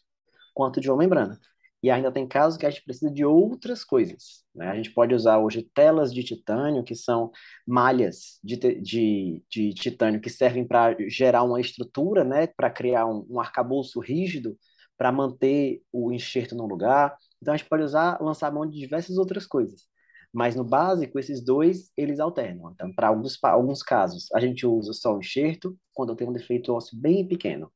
quanto 0.55 0.81
de 0.81 0.91
uma 0.91 0.99
membrana. 0.99 1.39
E 1.83 1.91
ainda 1.91 2.11
tem 2.11 2.27
casos 2.27 2.59
que 2.59 2.67
a 2.67 2.71
gente 2.71 2.85
precisa 2.85 3.11
de 3.11 3.25
outras 3.25 3.85
coisas. 3.85 4.45
Né? 4.55 4.69
A 4.69 4.75
gente 4.75 4.93
pode 4.93 5.15
usar 5.15 5.39
hoje 5.39 5.63
telas 5.75 6.13
de 6.13 6.25
titânio, 6.25 6.83
que 6.83 6.95
são 6.95 7.31
malhas 7.67 8.41
de, 8.43 8.57
de, 8.57 9.45
de 9.49 9.75
titânio 9.75 10.21
que 10.21 10.31
servem 10.31 10.67
para 10.67 10.97
gerar 11.09 11.45
uma 11.45 11.61
estrutura, 11.61 12.25
né? 12.25 12.49
para 12.49 12.71
criar 12.71 13.07
um, 13.07 13.27
um 13.31 13.41
arcabouço 13.41 14.01
rígido, 14.01 14.59
para 14.97 15.13
manter 15.13 15.81
o 15.93 16.13
enxerto 16.13 16.57
no 16.57 16.67
lugar. 16.67 17.17
Então 17.41 17.55
a 17.55 17.57
gente 17.57 17.69
pode 17.69 17.85
usar, 17.85 18.21
lançar 18.21 18.53
mão 18.53 18.67
de 18.69 18.79
diversas 18.79 19.17
outras 19.17 19.47
coisas. 19.47 19.87
Mas 20.33 20.55
no 20.55 20.65
básico, 20.65 21.19
esses 21.19 21.43
dois, 21.43 21.91
eles 21.97 22.21
alternam. 22.21 22.73
Então, 22.73 22.93
para 22.93 23.09
alguns, 23.09 23.39
alguns 23.43 23.83
casos, 23.83 24.29
a 24.35 24.41
gente 24.41 24.67
usa 24.67 24.93
só 24.93 25.15
o 25.17 25.21
enxerto, 25.21 25.77
quando 25.95 26.15
tenho 26.15 26.31
um 26.31 26.35
defeito 26.35 26.73
ósseo 26.73 26.99
bem 26.99 27.27
pequeno. 27.27 27.73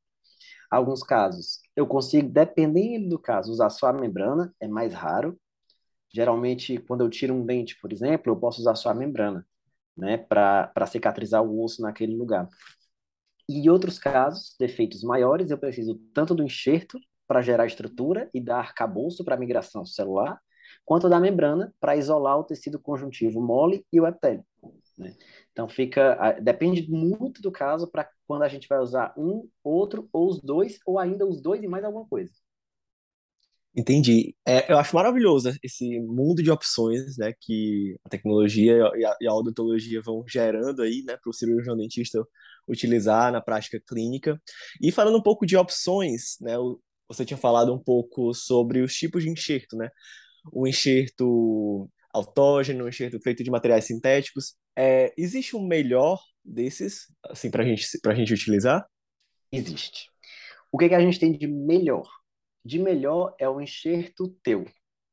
Alguns 0.72 1.02
casos, 1.02 1.60
eu 1.76 1.86
consigo, 1.86 2.30
dependendo 2.30 3.10
do 3.10 3.18
caso, 3.18 3.52
usar 3.52 3.68
só 3.68 3.88
a 3.88 3.92
membrana, 3.92 4.54
é 4.58 4.66
mais 4.66 4.94
raro. 4.94 5.38
Geralmente, 6.10 6.78
quando 6.78 7.02
eu 7.02 7.10
tiro 7.10 7.34
um 7.34 7.44
dente, 7.44 7.78
por 7.78 7.92
exemplo, 7.92 8.32
eu 8.32 8.36
posso 8.36 8.62
usar 8.62 8.74
só 8.74 8.88
a 8.88 8.94
membrana, 8.94 9.46
né, 9.94 10.16
para 10.16 10.86
cicatrizar 10.86 11.42
o 11.42 11.62
osso 11.62 11.82
naquele 11.82 12.16
lugar. 12.16 12.48
E 13.46 13.58
em 13.58 13.68
outros 13.68 13.98
casos, 13.98 14.56
defeitos 14.58 15.02
maiores, 15.04 15.50
eu 15.50 15.58
preciso 15.58 16.00
tanto 16.14 16.34
do 16.34 16.42
enxerto 16.42 16.98
para 17.26 17.42
gerar 17.42 17.66
estrutura 17.66 18.30
e 18.32 18.40
dar 18.40 18.60
arcabouço 18.60 19.26
para 19.26 19.36
migração 19.36 19.84
celular, 19.84 20.40
quanto 20.86 21.06
da 21.06 21.20
membrana 21.20 21.74
para 21.78 21.96
isolar 21.96 22.38
o 22.38 22.44
tecido 22.44 22.80
conjuntivo 22.80 23.42
mole 23.42 23.84
e 23.92 24.00
o 24.00 24.06
epitélio. 24.06 24.42
Né? 24.96 25.14
Então 25.52 25.68
fica, 25.68 26.32
depende 26.40 26.88
muito 26.90 27.40
do 27.42 27.50
caso 27.50 27.90
para 27.90 28.08
quando 28.26 28.42
a 28.42 28.48
gente 28.48 28.68
vai 28.68 28.78
usar 28.78 29.14
um, 29.16 29.48
outro, 29.62 30.08
ou 30.12 30.28
os 30.28 30.40
dois, 30.40 30.78
ou 30.86 30.98
ainda 30.98 31.26
os 31.26 31.40
dois 31.40 31.62
e 31.62 31.68
mais 31.68 31.84
alguma 31.84 32.06
coisa. 32.06 32.32
Entendi. 33.74 34.36
É, 34.46 34.70
eu 34.70 34.78
acho 34.78 34.94
maravilhoso 34.94 35.50
esse 35.62 35.98
mundo 36.00 36.42
de 36.42 36.50
opções, 36.50 37.16
né, 37.16 37.32
que 37.40 37.96
a 38.04 38.08
tecnologia 38.10 38.76
e 38.94 39.04
a, 39.04 39.16
e 39.22 39.26
a 39.26 39.34
odontologia 39.34 40.00
vão 40.02 40.22
gerando 40.28 40.82
aí, 40.82 41.02
né, 41.06 41.16
para 41.16 41.30
o 41.30 41.32
cirurgião 41.32 41.74
dentista 41.74 42.22
utilizar 42.68 43.32
na 43.32 43.40
prática 43.40 43.80
clínica. 43.88 44.40
E 44.80 44.92
falando 44.92 45.16
um 45.16 45.22
pouco 45.22 45.46
de 45.46 45.56
opções, 45.56 46.36
né, 46.40 46.52
você 47.08 47.24
tinha 47.24 47.38
falado 47.38 47.72
um 47.72 47.78
pouco 47.78 48.34
sobre 48.34 48.82
os 48.82 48.94
tipos 48.94 49.22
de 49.22 49.30
enxerto, 49.30 49.76
né? 49.76 49.90
O 50.52 50.66
enxerto 50.66 51.88
autógeno, 52.12 52.84
um 52.84 52.88
enxerto 52.88 53.20
feito 53.20 53.44
de 53.44 53.50
materiais 53.50 53.84
sintéticos. 53.86 54.54
É, 54.76 55.12
existe 55.16 55.56
um 55.56 55.66
melhor 55.66 56.20
desses, 56.44 57.06
assim, 57.24 57.50
para 57.50 57.64
gente, 57.64 57.86
a 58.06 58.14
gente 58.14 58.34
utilizar? 58.34 58.86
Existe. 59.50 60.08
O 60.70 60.78
que, 60.78 60.88
que 60.88 60.94
a 60.94 61.00
gente 61.00 61.18
tem 61.18 61.36
de 61.36 61.46
melhor? 61.46 62.08
De 62.64 62.78
melhor 62.78 63.34
é 63.38 63.48
o 63.48 63.60
enxerto 63.60 64.28
teu, 64.42 64.64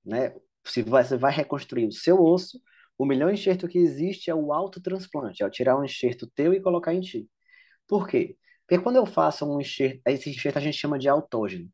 né? 0.06 0.34
Se 0.66 0.82
você 0.82 1.18
vai 1.18 1.34
reconstruir 1.34 1.88
o 1.88 1.92
seu 1.92 2.24
osso, 2.24 2.62
o 2.98 3.06
melhor 3.06 3.34
enxerto 3.34 3.68
que 3.68 3.78
existe 3.78 4.30
é 4.30 4.36
o 4.36 4.54
autotransplante, 4.54 5.44
é 5.44 5.50
tirar 5.50 5.78
um 5.80 5.84
enxerto 5.84 6.28
teu 6.28 6.54
e 6.54 6.62
colocar 6.62 6.94
em 6.94 7.02
ti. 7.02 7.30
Por 7.88 8.08
quê? 8.08 8.38
Porque 8.68 8.84
quando 8.84 8.98
eu 8.98 9.06
faço 9.06 9.46
um 9.46 9.60
enxerto, 9.60 10.02
esse 10.06 10.30
enxerto 10.30 10.58
a 10.58 10.62
gente 10.62 10.78
chama 10.78 11.00
de 11.00 11.10
autógeno. 11.10 11.68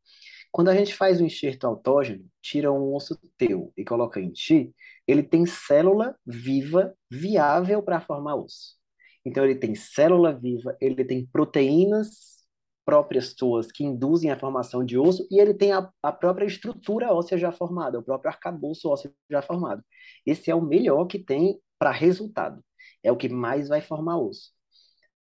Quando 0.55 0.69
a 0.69 0.73
gente 0.73 0.95
faz 0.95 1.19
um 1.19 1.25
enxerto 1.25 1.67
autógeno, 1.67 2.25
tira 2.41 2.71
um 2.71 2.95
osso 2.95 3.19
teu 3.37 3.73
e 3.75 3.83
coloca 3.83 4.21
em 4.21 4.31
ti, 4.31 4.73
ele 5.05 5.21
tem 5.21 5.45
célula 5.45 6.15
viva 6.25 6.95
viável 7.11 7.83
para 7.83 7.99
formar 7.99 8.37
osso. 8.37 8.77
Então, 9.25 9.43
ele 9.43 9.55
tem 9.55 9.75
célula 9.75 10.31
viva, 10.31 10.73
ele 10.79 11.03
tem 11.03 11.25
proteínas 11.25 12.45
próprias 12.85 13.35
suas 13.37 13.69
que 13.69 13.83
induzem 13.83 14.31
a 14.31 14.39
formação 14.39 14.85
de 14.85 14.97
osso 14.97 15.27
e 15.29 15.41
ele 15.41 15.53
tem 15.53 15.73
a, 15.73 15.91
a 16.01 16.13
própria 16.13 16.45
estrutura 16.45 17.11
óssea 17.13 17.37
já 17.37 17.51
formada, 17.51 17.99
o 17.99 18.03
próprio 18.03 18.31
arcabouço 18.31 18.87
ósseo 18.87 19.13
já 19.29 19.41
formado. 19.41 19.83
Esse 20.25 20.49
é 20.49 20.55
o 20.55 20.61
melhor 20.61 21.05
que 21.05 21.19
tem 21.19 21.59
para 21.77 21.91
resultado. 21.91 22.63
É 23.03 23.11
o 23.11 23.17
que 23.17 23.27
mais 23.27 23.67
vai 23.67 23.81
formar 23.81 24.19
osso. 24.19 24.51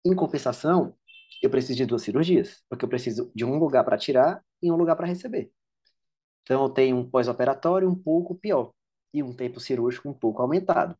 Em 0.03 0.15
compensação, 0.15 0.95
eu 1.41 1.49
preciso 1.49 1.77
de 1.77 1.85
duas 1.85 2.01
cirurgias, 2.01 2.63
porque 2.69 2.85
eu 2.85 2.89
preciso 2.89 3.31
de 3.35 3.45
um 3.45 3.57
lugar 3.57 3.83
para 3.83 3.97
tirar 3.97 4.43
e 4.61 4.71
um 4.71 4.75
lugar 4.75 4.95
para 4.95 5.07
receber. 5.07 5.51
Então, 6.43 6.63
eu 6.63 6.69
tenho 6.69 6.97
um 6.97 7.09
pós-operatório 7.09 7.89
um 7.89 7.95
pouco 7.95 8.35
pior 8.35 8.71
e 9.13 9.21
um 9.21 9.35
tempo 9.35 9.59
cirúrgico 9.59 10.09
um 10.09 10.13
pouco 10.13 10.41
aumentado. 10.41 10.97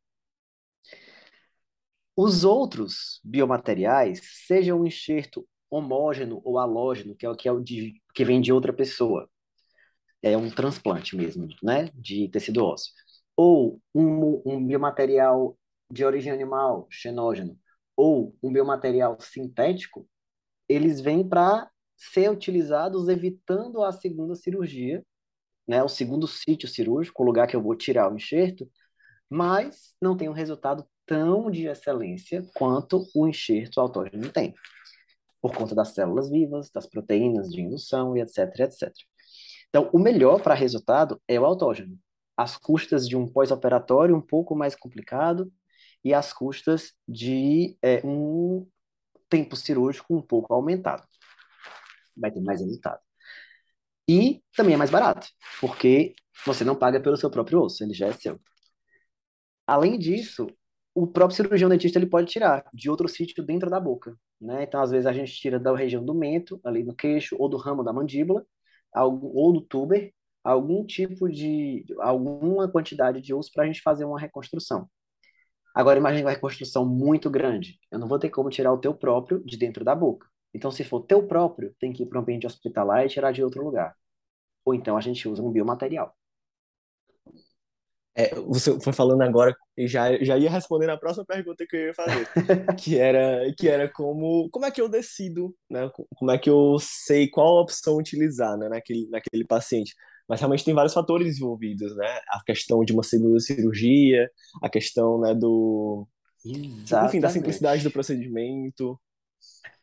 Os 2.15 2.43
outros 2.43 3.19
biomateriais, 3.23 4.21
seja 4.45 4.75
um 4.75 4.85
enxerto 4.85 5.47
homógeno 5.69 6.41
ou 6.43 6.57
halógeno, 6.57 7.15
que 7.15 7.25
é 7.25 7.29
o 7.29 7.35
que, 7.35 7.47
é 7.47 7.51
o 7.51 7.59
de, 7.59 7.93
que 8.13 8.25
vem 8.25 8.41
de 8.41 8.51
outra 8.51 8.73
pessoa, 8.73 9.29
é 10.21 10.35
um 10.35 10.49
transplante 10.49 11.15
mesmo, 11.15 11.47
né, 11.63 11.89
de 11.93 12.27
tecido 12.29 12.63
ósseo, 12.63 12.91
ou 13.35 13.79
um, 13.95 14.41
um 14.45 14.65
biomaterial 14.65 15.57
de 15.91 16.03
origem 16.03 16.31
animal, 16.31 16.87
xenógeno, 16.89 17.57
ou 17.95 18.35
um 18.43 18.51
biomaterial 18.51 19.17
sintético, 19.19 20.07
eles 20.69 21.01
vêm 21.01 21.27
para 21.27 21.69
ser 21.97 22.31
utilizados 22.31 23.09
evitando 23.09 23.83
a 23.83 23.91
segunda 23.91 24.35
cirurgia, 24.35 25.03
né, 25.67 25.83
o 25.83 25.89
segundo 25.89 26.27
sítio 26.27 26.69
cirúrgico, 26.69 27.21
o 27.21 27.25
lugar 27.25 27.47
que 27.47 27.55
eu 27.55 27.61
vou 27.61 27.75
tirar 27.75 28.11
o 28.11 28.15
enxerto, 28.15 28.69
mas 29.29 29.95
não 30.01 30.15
tem 30.15 30.29
um 30.29 30.33
resultado 30.33 30.87
tão 31.05 31.51
de 31.51 31.67
excelência 31.67 32.47
quanto 32.55 33.05
o 33.13 33.27
enxerto 33.27 33.81
autógeno 33.81 34.31
tem, 34.31 34.53
por 35.41 35.53
conta 35.53 35.75
das 35.75 35.89
células 35.89 36.29
vivas, 36.29 36.69
das 36.71 36.87
proteínas 36.87 37.49
de 37.51 37.61
indução 37.61 38.15
e 38.15 38.21
etc, 38.21 38.59
etc. 38.59 38.93
Então, 39.69 39.89
o 39.93 39.99
melhor 39.99 40.41
para 40.41 40.53
resultado 40.53 41.21
é 41.27 41.39
o 41.39 41.45
autógeno. 41.45 41.97
As 42.35 42.57
custas 42.57 43.07
de 43.07 43.15
um 43.17 43.27
pós-operatório 43.27 44.15
um 44.15 44.21
pouco 44.21 44.55
mais 44.55 44.75
complicado 44.75 45.51
e 46.03 46.13
as 46.13 46.31
custas 46.33 46.93
de 47.07 47.77
é, 47.81 48.01
um 48.05 48.67
tempo 49.29 49.55
cirúrgico 49.55 50.15
um 50.15 50.21
pouco 50.21 50.53
aumentado. 50.53 51.03
Vai 52.17 52.31
ter 52.31 52.41
mais 52.41 52.61
resultado. 52.61 52.99
E 54.07 54.41
também 54.55 54.73
é 54.73 54.77
mais 54.77 54.89
barato, 54.89 55.27
porque 55.61 56.15
você 56.45 56.63
não 56.63 56.75
paga 56.75 56.99
pelo 56.99 57.17
seu 57.17 57.29
próprio 57.29 57.61
osso, 57.61 57.83
ele 57.83 57.93
já 57.93 58.07
é 58.07 58.13
seu. 58.13 58.39
Além 59.67 59.99
disso, 59.99 60.47
o 60.95 61.05
próprio 61.05 61.35
cirurgião 61.35 61.69
dentista 61.69 61.99
ele 61.99 62.07
pode 62.07 62.27
tirar 62.27 62.65
de 62.73 62.89
outro 62.89 63.07
sítio 63.07 63.43
dentro 63.45 63.69
da 63.69 63.79
boca, 63.79 64.17
né? 64.41 64.63
Então, 64.63 64.81
às 64.81 64.91
vezes 64.91 65.05
a 65.05 65.13
gente 65.13 65.31
tira 65.33 65.59
da 65.59 65.75
região 65.75 66.03
do 66.03 66.15
mento, 66.15 66.59
ali 66.63 66.83
no 66.83 66.95
queixo, 66.95 67.35
ou 67.39 67.47
do 67.47 67.57
ramo 67.57 67.83
da 67.83 67.93
mandíbula, 67.93 68.45
ou 68.95 69.53
do 69.53 69.61
tuber, 69.61 70.11
algum 70.43 70.85
tipo 70.85 71.29
de, 71.29 71.85
alguma 71.99 72.67
quantidade 72.71 73.21
de 73.21 73.33
osso 73.33 73.51
para 73.53 73.63
a 73.63 73.67
gente 73.67 73.81
fazer 73.81 74.05
uma 74.05 74.19
reconstrução. 74.19 74.89
Agora, 75.73 75.99
imagine 75.99 76.23
uma 76.23 76.31
reconstrução 76.31 76.85
muito 76.85 77.29
grande. 77.29 77.79
Eu 77.91 77.99
não 77.99 78.07
vou 78.07 78.19
ter 78.19 78.29
como 78.29 78.49
tirar 78.49 78.73
o 78.73 78.77
teu 78.79 78.93
próprio 78.93 79.43
de 79.45 79.57
dentro 79.57 79.83
da 79.83 79.95
boca. 79.95 80.27
Então, 80.53 80.71
se 80.71 80.83
for 80.83 81.01
teu 81.01 81.27
próprio, 81.27 81.75
tem 81.79 81.93
que 81.93 82.03
ir 82.03 82.05
para 82.07 82.19
um 82.19 82.21
ambiente 82.21 82.47
hospitalar 82.47 83.05
e 83.05 83.09
tirar 83.09 83.31
de 83.31 83.43
outro 83.43 83.63
lugar. 83.63 83.95
Ou 84.65 84.73
então 84.73 84.97
a 84.97 85.01
gente 85.01 85.27
usa 85.27 85.41
um 85.41 85.51
biomaterial. 85.51 86.15
É, 88.15 88.35
você 88.35 88.77
foi 88.81 88.91
falando 88.91 89.21
agora 89.21 89.55
e 89.77 89.87
já, 89.87 90.11
já 90.21 90.37
ia 90.37 90.49
responder 90.49 90.89
a 90.89 90.97
próxima 90.97 91.25
pergunta 91.25 91.65
que 91.65 91.75
eu 91.75 91.87
ia 91.87 91.93
fazer, 91.93 92.27
que 92.77 92.97
era 92.97 93.53
que 93.57 93.69
era 93.69 93.87
como 93.87 94.49
como 94.49 94.65
é 94.65 94.71
que 94.71 94.81
eu 94.81 94.89
decido, 94.89 95.55
né? 95.69 95.89
Como 96.15 96.29
é 96.29 96.37
que 96.37 96.49
eu 96.49 96.77
sei 96.81 97.29
qual 97.29 97.61
opção 97.61 97.95
utilizar, 97.97 98.57
né, 98.57 98.67
naquele 98.67 99.07
naquele 99.09 99.45
paciente. 99.45 99.95
Mas 100.29 100.39
realmente 100.39 100.63
tem 100.63 100.73
vários 100.75 100.93
fatores 100.93 101.37
envolvidos, 101.37 101.95
né? 101.95 102.19
A 102.29 102.43
questão 102.45 102.85
de 102.85 102.93
uma 102.93 103.01
segunda 103.03 103.39
cirurgia, 103.39 104.29
a 104.61 104.69
questão, 104.69 105.19
né, 105.19 105.33
do 105.33 106.07
Exatamente. 106.45 107.09
enfim, 107.09 107.19
da 107.19 107.29
simplicidade 107.29 107.83
do 107.83 107.91
procedimento. 107.91 108.99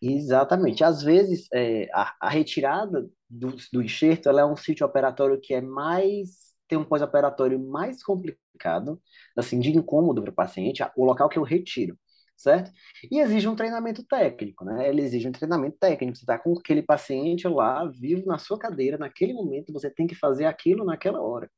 Exatamente. 0.00 0.84
Às 0.84 1.02
vezes, 1.02 1.48
é, 1.52 1.88
a, 1.92 2.14
a, 2.20 2.30
retirada 2.30 3.08
do, 3.28 3.56
do 3.72 3.82
enxerto 3.82 4.28
ela 4.28 4.42
é 4.42 4.44
um 4.44 4.56
sítio 4.56 4.86
operatório 4.86 5.40
que 5.40 5.52
é 5.52 5.60
mais 5.60 6.46
tem 6.68 6.78
um 6.78 6.84
pós-operatório 6.84 7.58
mais 7.60 8.02
complicado, 8.02 9.00
assim, 9.36 9.60
de 9.60 9.70
incômodo 9.70 10.20
para 10.22 10.30
o 10.30 10.34
paciente, 10.34 10.82
o 10.96 11.04
local 11.04 11.28
que 11.28 11.38
eu 11.38 11.42
retiro. 11.42 11.96
Certo? 12.36 12.70
E 13.10 13.18
exige 13.20 13.48
um 13.48 13.56
treinamento 13.56 14.04
técnico, 14.04 14.64
né? 14.64 14.88
Ele 14.88 15.02
exige 15.02 15.28
um 15.28 15.32
treinamento 15.32 15.76
técnico. 15.78 16.16
Você 16.16 16.24
está 16.24 16.38
com 16.38 16.52
aquele 16.58 16.82
paciente 16.82 17.48
lá, 17.48 17.84
vivo 17.86 18.26
na 18.26 18.38
sua 18.38 18.58
cadeira, 18.58 18.98
naquele 18.98 19.32
momento, 19.32 19.72
você 19.72 19.90
tem 19.90 20.06
que 20.06 20.14
fazer 20.14 20.44
aquilo 20.46 20.84
naquela 20.84 21.20
hora. 21.20 21.50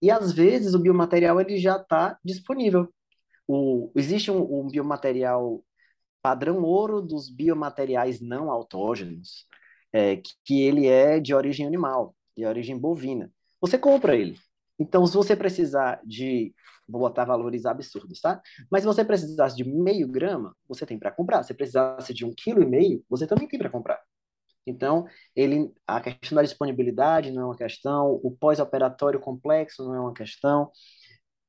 E 0.00 0.10
às 0.10 0.32
vezes 0.32 0.74
o 0.74 0.78
biomaterial 0.78 1.40
ele 1.40 1.58
já 1.58 1.76
está 1.76 2.18
disponível. 2.24 2.88
O, 3.46 3.90
existe 3.96 4.30
um, 4.30 4.60
um 4.60 4.68
biomaterial 4.68 5.64
padrão 6.22 6.62
ouro 6.62 7.00
dos 7.02 7.30
biomateriais 7.30 8.20
não 8.20 8.50
autógenos, 8.50 9.46
é, 9.92 10.16
que, 10.16 10.32
que 10.44 10.62
ele 10.62 10.86
é 10.86 11.20
de 11.20 11.34
origem 11.34 11.66
animal, 11.66 12.14
de 12.36 12.44
origem 12.44 12.78
bovina. 12.78 13.32
Você 13.60 13.78
compra 13.78 14.16
ele. 14.16 14.38
Então, 14.78 15.06
se 15.06 15.14
você 15.14 15.34
precisar 15.36 16.00
de, 16.04 16.54
vou 16.88 17.00
botar 17.00 17.24
valores 17.24 17.66
absurdos, 17.66 18.20
tá? 18.20 18.40
Mas 18.70 18.82
se 18.82 18.86
você 18.86 19.04
precisasse 19.04 19.56
de 19.56 19.64
meio 19.64 20.08
grama, 20.08 20.54
você 20.68 20.86
tem 20.86 20.98
para 20.98 21.10
comprar. 21.10 21.42
Se 21.42 21.54
precisasse 21.54 22.14
de 22.14 22.24
um 22.24 22.32
quilo 22.34 22.62
e 22.62 22.66
meio, 22.66 23.04
você 23.08 23.26
também 23.26 23.48
tem 23.48 23.58
para 23.58 23.70
comprar. 23.70 24.00
Então, 24.66 25.06
ele, 25.34 25.72
a 25.86 26.00
questão 26.00 26.36
da 26.36 26.42
disponibilidade 26.42 27.30
não 27.30 27.42
é 27.42 27.44
uma 27.46 27.56
questão, 27.56 28.20
o 28.22 28.30
pós-operatório 28.30 29.18
complexo 29.20 29.84
não 29.84 29.94
é 29.94 30.00
uma 30.00 30.12
questão, 30.14 30.70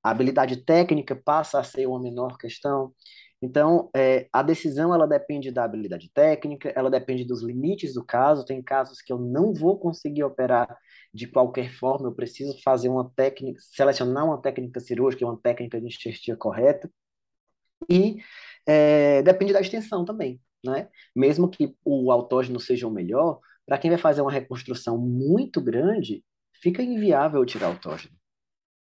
a 0.03 0.11
habilidade 0.11 0.57
técnica 0.63 1.15
passa 1.15 1.59
a 1.59 1.63
ser 1.63 1.87
uma 1.87 1.99
menor 2.01 2.37
questão. 2.37 2.93
Então, 3.41 3.89
é, 3.95 4.27
a 4.33 4.43
decisão 4.43 4.93
ela 4.93 5.07
depende 5.07 5.51
da 5.51 5.63
habilidade 5.63 6.09
técnica, 6.13 6.73
ela 6.75 6.89
depende 6.89 7.23
dos 7.25 7.41
limites 7.41 7.93
do 7.93 8.05
caso. 8.05 8.45
Tem 8.45 8.61
casos 8.61 9.01
que 9.01 9.13
eu 9.13 9.17
não 9.17 9.53
vou 9.53 9.79
conseguir 9.79 10.23
operar 10.23 10.77
de 11.13 11.27
qualquer 11.27 11.73
forma, 11.73 12.07
eu 12.07 12.13
preciso 12.13 12.61
fazer 12.61 12.89
uma 12.89 13.09
técnica, 13.15 13.59
selecionar 13.61 14.25
uma 14.25 14.41
técnica 14.41 14.79
cirúrgica, 14.79 15.25
uma 15.25 15.39
técnica 15.41 15.79
de 15.79 15.87
enxertia 15.87 16.35
correta. 16.35 16.89
E 17.89 18.17
é, 18.67 19.21
depende 19.23 19.53
da 19.53 19.61
extensão 19.61 20.05
também, 20.05 20.39
né? 20.63 20.89
Mesmo 21.15 21.49
que 21.49 21.75
o 21.83 22.11
autógeno 22.11 22.59
seja 22.59 22.87
o 22.87 22.91
melhor, 22.91 23.39
para 23.65 23.77
quem 23.77 23.89
vai 23.89 23.99
fazer 23.99 24.21
uma 24.21 24.31
reconstrução 24.31 24.97
muito 24.97 25.61
grande, 25.61 26.23
fica 26.61 26.83
inviável 26.83 27.45
tirar 27.45 27.67
autógeno. 27.67 28.18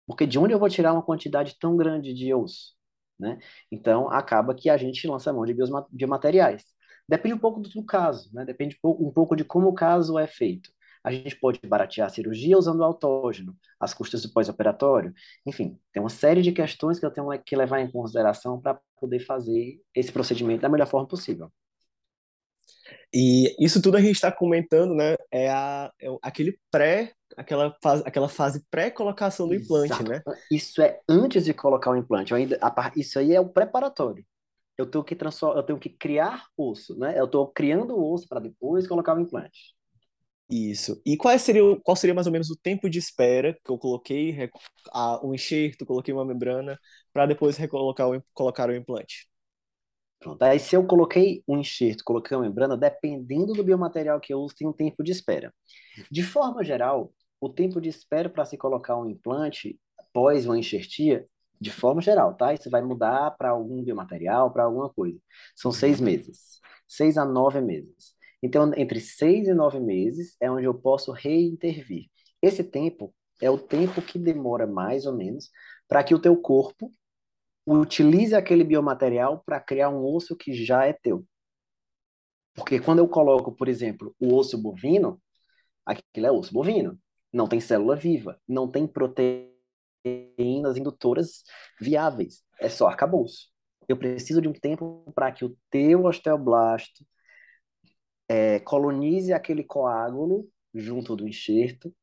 Porque 0.07 0.25
de 0.25 0.37
onde 0.39 0.53
eu 0.53 0.59
vou 0.59 0.69
tirar 0.69 0.93
uma 0.93 1.01
quantidade 1.01 1.57
tão 1.59 1.75
grande 1.75 2.13
de 2.13 2.33
osso? 2.33 2.75
Né? 3.19 3.39
Então, 3.71 4.09
acaba 4.09 4.53
que 4.53 4.69
a 4.69 4.77
gente 4.77 5.07
lança 5.07 5.31
mão 5.31 5.45
de 5.45 5.55
biomateriais. 5.91 6.65
Depende 7.07 7.35
um 7.35 7.39
pouco 7.39 7.61
do 7.61 7.85
caso, 7.85 8.29
né? 8.33 8.43
depende 8.45 8.77
um 8.83 9.11
pouco 9.11 9.35
de 9.35 9.43
como 9.43 9.67
o 9.69 9.73
caso 9.73 10.17
é 10.19 10.27
feito. 10.27 10.69
A 11.03 11.11
gente 11.11 11.35
pode 11.39 11.59
baratear 11.63 12.07
a 12.07 12.09
cirurgia 12.09 12.57
usando 12.57 12.79
o 12.79 12.83
autógeno, 12.83 13.55
as 13.79 13.93
custas 13.93 14.23
do 14.23 14.33
pós-operatório. 14.33 15.13
Enfim, 15.45 15.79
tem 15.93 16.01
uma 16.01 16.09
série 16.09 16.41
de 16.41 16.51
questões 16.51 16.99
que 16.99 17.05
eu 17.05 17.11
tenho 17.11 17.29
que 17.43 17.55
levar 17.55 17.79
em 17.79 17.91
consideração 17.91 18.59
para 18.59 18.79
poder 18.99 19.19
fazer 19.19 19.79
esse 19.93 20.11
procedimento 20.11 20.61
da 20.61 20.69
melhor 20.69 20.87
forma 20.87 21.07
possível. 21.07 21.51
E 23.13 23.55
isso 23.63 23.81
tudo 23.81 23.97
a 23.97 24.01
gente 24.01 24.15
está 24.15 24.31
comentando, 24.31 24.95
né? 24.95 25.15
É, 25.31 25.49
a, 25.49 25.91
é 26.01 26.07
aquele 26.23 26.59
pré, 26.71 27.13
aquela 27.37 27.75
fase, 27.81 28.03
aquela 28.05 28.29
fase 28.29 28.65
pré-colocação 28.69 29.47
do 29.47 29.55
implante, 29.55 29.93
Exato. 29.93 30.09
né? 30.09 30.21
Isso 30.51 30.81
é 30.81 30.99
antes 31.07 31.45
de 31.45 31.53
colocar 31.53 31.91
o 31.91 31.95
implante. 31.95 32.33
Ainda, 32.33 32.57
a, 32.61 32.91
isso 32.95 33.19
aí 33.19 33.33
é 33.33 33.39
o 33.39 33.49
preparatório. 33.49 34.25
Eu 34.77 34.85
tenho 34.85 35.03
que 35.03 35.15
transformar, 35.15 35.57
eu 35.57 35.63
tenho 35.63 35.79
que 35.79 35.89
criar 35.89 36.47
osso, 36.57 36.97
né? 36.97 37.17
Eu 37.17 37.25
estou 37.25 37.47
criando 37.47 37.95
o 37.95 38.13
osso 38.13 38.27
para 38.27 38.41
depois 38.41 38.87
colocar 38.87 39.15
o 39.15 39.19
implante. 39.21 39.75
Isso. 40.49 41.01
E 41.05 41.17
qual 41.17 41.37
seria, 41.39 41.61
qual 41.83 41.95
seria 41.95 42.13
mais 42.13 42.27
ou 42.27 42.33
menos 42.33 42.49
o 42.51 42.55
tempo 42.55 42.89
de 42.89 42.99
espera 42.99 43.57
que 43.63 43.71
eu 43.71 43.77
coloquei 43.77 44.49
a, 44.91 45.25
um 45.25 45.33
enxerto, 45.33 45.85
coloquei 45.85 46.13
uma 46.13 46.25
membrana, 46.25 46.79
para 47.11 47.25
depois 47.25 47.57
recolocar 47.57 48.09
o, 48.09 48.23
colocar 48.33 48.69
o 48.69 48.75
implante? 48.75 49.27
Pronto. 50.19 50.41
Aí, 50.43 50.59
se 50.59 50.75
eu 50.75 50.85
coloquei 50.85 51.43
um 51.47 51.57
enxerto, 51.59 52.03
coloquei 52.03 52.35
uma 52.35 52.43
membrana, 52.43 52.77
dependendo 52.77 53.53
do 53.53 53.63
biomaterial 53.63 54.19
que 54.19 54.33
eu 54.33 54.39
uso, 54.39 54.55
tem 54.55 54.67
um 54.67 54.73
tempo 54.73 55.03
de 55.03 55.11
espera. 55.11 55.53
De 56.11 56.23
forma 56.23 56.63
geral, 56.63 57.11
o 57.39 57.49
tempo 57.49 57.79
de 57.81 57.89
espera 57.89 58.29
para 58.29 58.45
se 58.45 58.57
colocar 58.57 58.97
um 58.97 59.09
implante 59.09 59.79
após 59.97 60.45
uma 60.45 60.57
enxertia, 60.57 61.27
de 61.59 61.71
forma 61.71 62.01
geral, 62.01 62.35
tá? 62.35 62.53
Isso 62.53 62.69
vai 62.69 62.81
mudar 62.81 63.31
para 63.31 63.49
algum 63.49 63.83
biomaterial, 63.83 64.51
para 64.51 64.63
alguma 64.63 64.89
coisa. 64.89 65.19
São 65.55 65.71
seis 65.71 65.99
meses. 66.01 66.59
Seis 66.87 67.17
a 67.17 67.25
nove 67.25 67.61
meses. 67.61 68.15
Então, 68.43 68.71
entre 68.75 68.99
seis 68.99 69.47
e 69.47 69.53
nove 69.53 69.79
meses 69.79 70.35
é 70.39 70.51
onde 70.51 70.65
eu 70.65 70.73
posso 70.73 71.11
reintervir. 71.11 72.07
Esse 72.41 72.63
tempo 72.63 73.13
é 73.41 73.49
o 73.49 73.57
tempo 73.57 74.01
que 74.01 74.19
demora 74.19 74.67
mais 74.67 75.05
ou 75.05 75.13
menos 75.13 75.49
para 75.87 76.03
que 76.03 76.13
o 76.13 76.19
teu 76.19 76.35
corpo 76.37 76.91
utilize 77.65 78.35
aquele 78.35 78.63
biomaterial 78.63 79.41
para 79.45 79.59
criar 79.59 79.89
um 79.89 80.05
osso 80.05 80.35
que 80.35 80.53
já 80.53 80.85
é 80.85 80.93
teu. 80.93 81.25
Porque 82.53 82.79
quando 82.79 82.99
eu 82.99 83.07
coloco, 83.07 83.51
por 83.51 83.67
exemplo, 83.67 84.15
o 84.19 84.33
osso 84.35 84.57
bovino, 84.57 85.21
aquilo 85.85 86.27
é 86.27 86.31
osso 86.31 86.53
bovino. 86.53 86.99
Não 87.35 87.47
tem 87.49 87.59
célula 87.59 87.97
viva, 87.97 88.39
não 88.47 88.71
tem 88.71 88.87
proteínas 88.87 90.77
indutoras 90.77 91.43
viáveis. 91.81 92.45
É 92.61 92.69
só 92.69 92.87
arcabouço. 92.87 93.49
Eu 93.89 93.97
preciso 93.97 94.41
de 94.41 94.47
um 94.47 94.53
tempo 94.53 95.03
para 95.13 95.33
que 95.33 95.43
o 95.43 95.53
teu 95.69 96.05
osteoblasto 96.05 97.05
é, 98.29 98.59
colonize 98.61 99.33
aquele 99.33 99.65
coágulo 99.65 100.47
junto 100.73 101.13
do 101.13 101.27
enxerto 101.27 101.93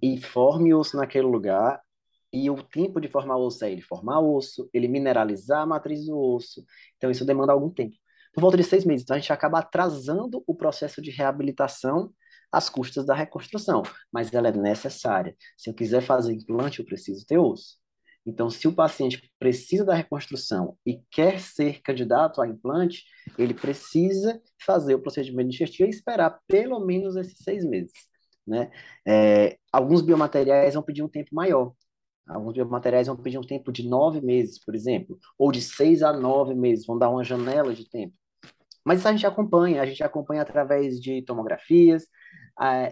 e 0.00 0.20
forme 0.20 0.72
osso 0.72 0.96
naquele 0.96 1.26
lugar 1.26 1.82
e 2.32 2.48
o 2.48 2.62
tempo 2.62 3.00
de 3.00 3.08
formar 3.08 3.38
osso 3.38 3.64
é 3.64 3.72
ele 3.72 3.82
formar 3.82 4.20
osso, 4.20 4.70
ele 4.72 4.86
mineralizar 4.86 5.62
a 5.62 5.66
matriz 5.66 6.06
do 6.06 6.16
osso. 6.16 6.64
Então, 6.96 7.10
isso 7.10 7.24
demanda 7.24 7.52
algum 7.52 7.70
tempo. 7.70 7.96
Por 8.32 8.40
volta 8.40 8.56
de 8.56 8.62
seis 8.62 8.84
meses. 8.84 9.02
Então, 9.02 9.16
a 9.16 9.18
gente 9.18 9.32
acaba 9.32 9.58
atrasando 9.58 10.44
o 10.46 10.54
processo 10.54 11.02
de 11.02 11.10
reabilitação 11.10 12.12
às 12.50 12.68
custas 12.68 13.06
da 13.06 13.14
reconstrução. 13.14 13.82
Mas 14.12 14.32
ela 14.32 14.48
é 14.48 14.52
necessária. 14.52 15.36
Se 15.56 15.70
eu 15.70 15.74
quiser 15.74 16.02
fazer 16.02 16.32
implante, 16.32 16.80
eu 16.80 16.86
preciso 16.86 17.24
ter 17.26 17.38
osso. 17.38 17.76
Então, 18.26 18.50
se 18.50 18.66
o 18.66 18.74
paciente 18.74 19.32
precisa 19.38 19.84
da 19.84 19.94
reconstrução 19.94 20.76
e 20.84 21.00
quer 21.10 21.38
ser 21.38 21.80
candidato 21.80 22.42
a 22.42 22.48
implante, 22.48 23.04
ele 23.38 23.54
precisa 23.54 24.40
fazer 24.64 24.96
o 24.96 25.00
procedimento 25.00 25.50
enxertia 25.50 25.86
e 25.86 25.90
esperar 25.90 26.40
pelo 26.48 26.80
menos 26.80 27.14
esses 27.14 27.38
seis 27.38 27.64
meses. 27.64 27.92
Né? 28.44 28.70
É, 29.06 29.56
alguns 29.72 30.02
biomateriais 30.02 30.74
vão 30.74 30.82
pedir 30.82 31.04
um 31.04 31.08
tempo 31.08 31.32
maior. 31.32 31.72
Alguns 32.26 32.54
biomateriais 32.54 33.06
vão 33.06 33.16
pedir 33.16 33.38
um 33.38 33.46
tempo 33.46 33.70
de 33.70 33.88
nove 33.88 34.20
meses, 34.20 34.58
por 34.58 34.74
exemplo, 34.74 35.16
ou 35.38 35.52
de 35.52 35.62
seis 35.62 36.02
a 36.02 36.12
nove 36.12 36.54
meses, 36.54 36.84
vão 36.84 36.98
dar 36.98 37.08
uma 37.08 37.22
janela 37.22 37.72
de 37.72 37.88
tempo. 37.88 38.14
Mas 38.84 39.00
isso 39.00 39.08
a 39.08 39.12
gente 39.12 39.26
acompanha, 39.26 39.82
a 39.82 39.86
gente 39.86 40.02
acompanha 40.02 40.42
através 40.42 41.00
de 41.00 41.22
tomografias. 41.22 42.06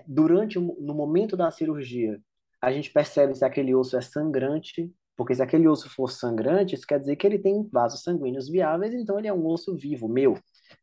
Durante, 0.07 0.59
no 0.59 0.95
momento 0.95 1.37
da 1.37 1.51
cirurgia, 1.51 2.21
a 2.61 2.73
gente 2.73 2.91
percebe 2.91 3.35
se 3.35 3.45
aquele 3.45 3.75
osso 3.75 3.97
é 3.97 4.01
sangrante, 4.01 4.93
porque 5.17 5.35
se 5.35 5.43
aquele 5.43 5.69
osso 5.69 5.89
for 5.89 6.11
sangrante, 6.11 6.75
isso 6.75 6.87
quer 6.87 6.99
dizer 6.99 7.17
que 7.17 7.27
ele 7.27 7.39
tem 7.39 7.69
vasos 7.73 8.03
sanguíneos 8.03 8.49
viáveis, 8.49 8.95
então 8.95 9.19
ele 9.19 9.29
é 9.29 9.33
um 9.33 9.47
osso 9.47 9.77
vivo, 9.77 10.09
meu. 10.09 10.39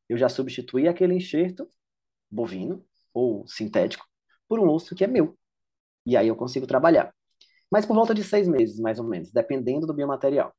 Eu 0.07 0.17
já 0.17 0.29
substituí 0.29 0.87
aquele 0.87 1.15
enxerto 1.15 1.67
bovino 2.29 2.85
ou 3.13 3.45
sintético 3.47 4.05
por 4.47 4.59
um 4.59 4.69
osso 4.69 4.95
que 4.95 5.03
é 5.03 5.07
meu. 5.07 5.37
E 6.05 6.17
aí 6.17 6.27
eu 6.27 6.35
consigo 6.35 6.65
trabalhar 6.67 7.13
mas 7.71 7.85
por 7.85 7.95
volta 7.95 8.13
de 8.13 8.23
seis 8.23 8.47
meses, 8.47 8.77
mais 8.79 8.99
ou 8.99 9.07
menos, 9.07 9.31
dependendo 9.31 9.87
do 9.87 9.93
biomaterial. 9.93 10.53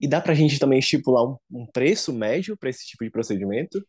E 0.00 0.08
dá 0.08 0.20
para 0.20 0.32
a 0.32 0.34
gente 0.34 0.58
também 0.58 0.80
estipular 0.80 1.24
um, 1.24 1.36
um 1.50 1.66
preço 1.66 2.12
médio 2.12 2.56
para 2.56 2.68
esse 2.68 2.84
tipo 2.84 3.04
de 3.04 3.10
procedimento? 3.10 3.80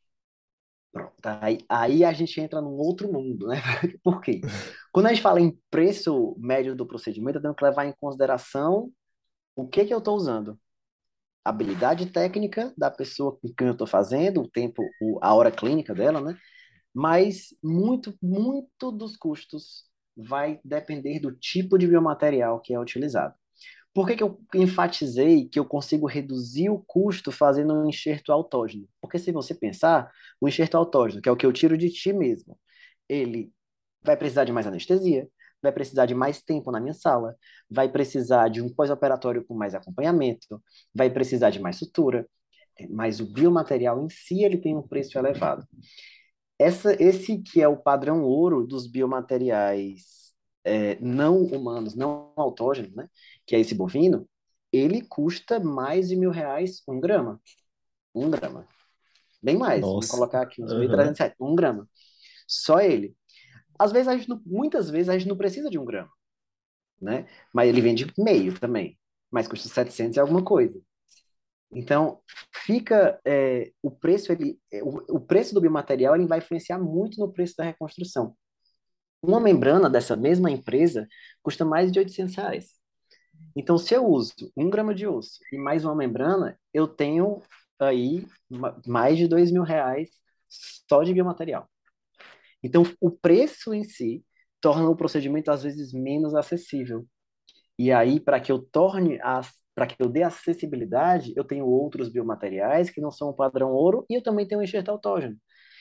Pronto, 0.91 1.13
aí, 1.25 1.59
aí 1.69 2.03
a 2.03 2.11
gente 2.13 2.39
entra 2.41 2.61
num 2.61 2.71
outro 2.77 3.11
mundo, 3.11 3.47
né? 3.47 3.57
Por 4.03 4.21
quê? 4.21 4.41
Quando 4.91 5.05
a 5.07 5.09
gente 5.09 5.21
fala 5.21 5.39
em 5.39 5.57
preço 5.69 6.35
médio 6.39 6.75
do 6.75 6.85
procedimento, 6.87 7.37
eu 7.37 7.41
tenho 7.41 7.55
que 7.55 7.63
levar 7.63 7.85
em 7.85 7.93
consideração 7.99 8.91
o 9.55 9.67
que, 9.67 9.85
que 9.85 9.93
eu 9.93 9.99
estou 9.99 10.15
usando. 10.15 10.59
habilidade 11.45 12.07
técnica 12.11 12.73
da 12.77 12.91
pessoa 12.91 13.37
com 13.39 13.53
quem 13.53 13.67
eu 13.67 13.73
estou 13.73 13.87
fazendo, 13.87 14.41
o 14.43 14.49
tempo, 14.49 14.83
a 15.21 15.33
hora 15.35 15.51
clínica 15.51 15.95
dela, 15.95 16.21
né? 16.21 16.37
Mas 16.93 17.49
muito, 17.63 18.15
muito 18.21 18.91
dos 18.91 19.17
custos 19.17 19.85
vai 20.17 20.59
depender 20.65 21.19
do 21.21 21.33
tipo 21.33 21.77
de 21.79 21.87
biomaterial 21.87 22.61
que 22.61 22.73
é 22.73 22.79
utilizado. 22.79 23.35
Por 23.93 24.07
que, 24.07 24.15
que 24.15 24.23
eu 24.23 24.39
enfatizei 24.53 25.47
que 25.49 25.59
eu 25.59 25.65
consigo 25.65 26.07
reduzir 26.07 26.69
o 26.69 26.79
custo 26.79 27.31
fazendo 27.31 27.73
um 27.73 27.89
enxerto 27.89 28.31
autógeno? 28.31 28.87
Porque 29.01 29.19
se 29.19 29.31
você 29.31 29.53
pensar, 29.53 30.11
o 30.39 30.47
enxerto 30.47 30.77
autógeno, 30.77 31.21
que 31.21 31.27
é 31.27 31.31
o 31.31 31.35
que 31.35 31.45
eu 31.45 31.53
tiro 31.53 31.77
de 31.77 31.89
ti 31.89 32.13
mesmo, 32.13 32.57
ele 33.09 33.51
vai 34.01 34.15
precisar 34.17 34.45
de 34.45 34.51
mais 34.51 34.67
anestesia, 34.67 35.27
vai 35.61 35.71
precisar 35.71 36.05
de 36.05 36.15
mais 36.15 36.41
tempo 36.41 36.71
na 36.71 36.79
minha 36.79 36.93
sala, 36.93 37.35
vai 37.69 37.89
precisar 37.91 38.49
de 38.49 38.61
um 38.61 38.69
pós-operatório 38.73 39.43
com 39.45 39.55
mais 39.55 39.75
acompanhamento, 39.75 40.61
vai 40.93 41.09
precisar 41.09 41.49
de 41.49 41.59
mais 41.59 41.77
sutura, 41.77 42.27
mas 42.89 43.19
o 43.19 43.25
biomaterial 43.25 44.03
em 44.03 44.09
si 44.09 44.43
ele 44.43 44.57
tem 44.57 44.75
um 44.77 44.87
preço 44.87 45.17
elevado. 45.17 45.65
Essa, 46.57 46.95
esse 47.01 47.39
que 47.39 47.61
é 47.61 47.67
o 47.67 47.77
padrão 47.77 48.23
ouro 48.23 48.65
dos 48.65 48.87
biomateriais 48.87 50.28
é, 50.69 50.97
não 51.01 51.43
humanos, 51.43 51.95
não 51.95 52.31
autógenos, 52.35 52.93
né? 52.95 53.09
que 53.45 53.55
é 53.55 53.59
esse 53.59 53.73
bovino, 53.73 54.29
ele 54.71 55.01
custa 55.01 55.59
mais 55.59 56.09
de 56.09 56.15
mil 56.15 56.29
reais 56.29 56.83
um 56.87 56.99
grama. 56.99 57.41
Um 58.13 58.29
grama. 58.29 58.67
Bem 59.41 59.57
mais. 59.57 59.81
Nossa. 59.81 59.93
Vamos 59.93 60.11
colocar 60.11 60.41
aqui 60.41 60.63
uns 60.63 60.71
uhum. 60.71 60.81
1.300 60.81 61.17
reais. 61.17 61.33
Um 61.39 61.55
grama. 61.55 61.89
Só 62.47 62.79
ele. 62.79 63.15
Às 63.77 63.91
vezes, 63.91 64.07
a 64.07 64.15
gente 64.15 64.29
não, 64.29 64.41
muitas 64.45 64.89
vezes, 64.89 65.09
a 65.09 65.17
gente 65.17 65.27
não 65.27 65.37
precisa 65.37 65.69
de 65.69 65.79
um 65.79 65.85
grama. 65.85 66.11
Né? 67.01 67.27
Mas 67.53 67.69
ele 67.69 67.81
vende 67.81 68.11
meio 68.17 68.59
também. 68.59 68.99
Mas 69.31 69.47
custa 69.47 69.69
700 69.69 70.17
e 70.17 70.19
alguma 70.19 70.43
coisa. 70.43 70.79
Então, 71.71 72.19
fica 72.65 73.19
é, 73.25 73.71
o 73.81 73.91
preço 73.91 74.31
ele 74.31 74.59
o, 74.81 75.17
o, 75.17 75.19
preço 75.19 75.53
do 75.53 75.61
biomaterial 75.61 76.15
ele 76.15 76.25
vai 76.25 76.39
influenciar 76.39 76.79
muito 76.79 77.19
no 77.19 77.31
preço 77.31 77.55
da 77.57 77.63
reconstrução. 77.63 78.35
Uma 79.21 79.39
membrana 79.39 79.89
dessa 79.89 80.15
mesma 80.15 80.49
empresa 80.49 81.07
custa 81.41 81.65
mais 81.65 81.91
de 81.91 81.99
800 81.99 82.35
reais. 82.35 82.79
Então, 83.55 83.77
se 83.77 83.93
eu 83.93 84.05
uso 84.05 84.33
um 84.55 84.69
grama 84.69 84.93
de 84.95 85.07
osso 85.07 85.39
e 85.51 85.57
mais 85.57 85.83
uma 85.85 85.95
membrana, 85.95 86.57
eu 86.73 86.87
tenho 86.87 87.41
aí 87.79 88.25
mais 88.87 89.17
de 89.17 89.27
dois 89.27 89.51
mil 89.51 89.63
reais 89.63 90.09
só 90.47 91.03
de 91.03 91.13
biomaterial. 91.13 91.69
Então, 92.63 92.83
o 93.01 93.11
preço 93.11 93.73
em 93.73 93.83
si 93.83 94.25
torna 94.61 94.89
o 94.89 94.95
procedimento 94.95 95.51
às 95.51 95.63
vezes 95.63 95.93
menos 95.93 96.35
acessível. 96.35 97.05
E 97.77 97.91
aí, 97.91 98.19
para 98.19 98.39
que 98.39 98.51
eu 98.51 98.59
torne 98.59 99.19
para 99.75 99.87
que 99.87 99.95
eu 100.01 100.09
dê 100.09 100.23
acessibilidade, 100.23 101.33
eu 101.37 101.43
tenho 101.45 101.65
outros 101.65 102.09
biomateriais 102.09 102.89
que 102.89 103.01
não 103.01 103.11
são 103.11 103.29
o 103.29 103.33
padrão 103.33 103.71
ouro 103.71 104.05
e 104.09 104.15
eu 104.15 104.23
também 104.23 104.47
tenho 104.47 104.61
um 104.61 104.63
enxerto 104.63 104.89
autógeno, 104.89 105.37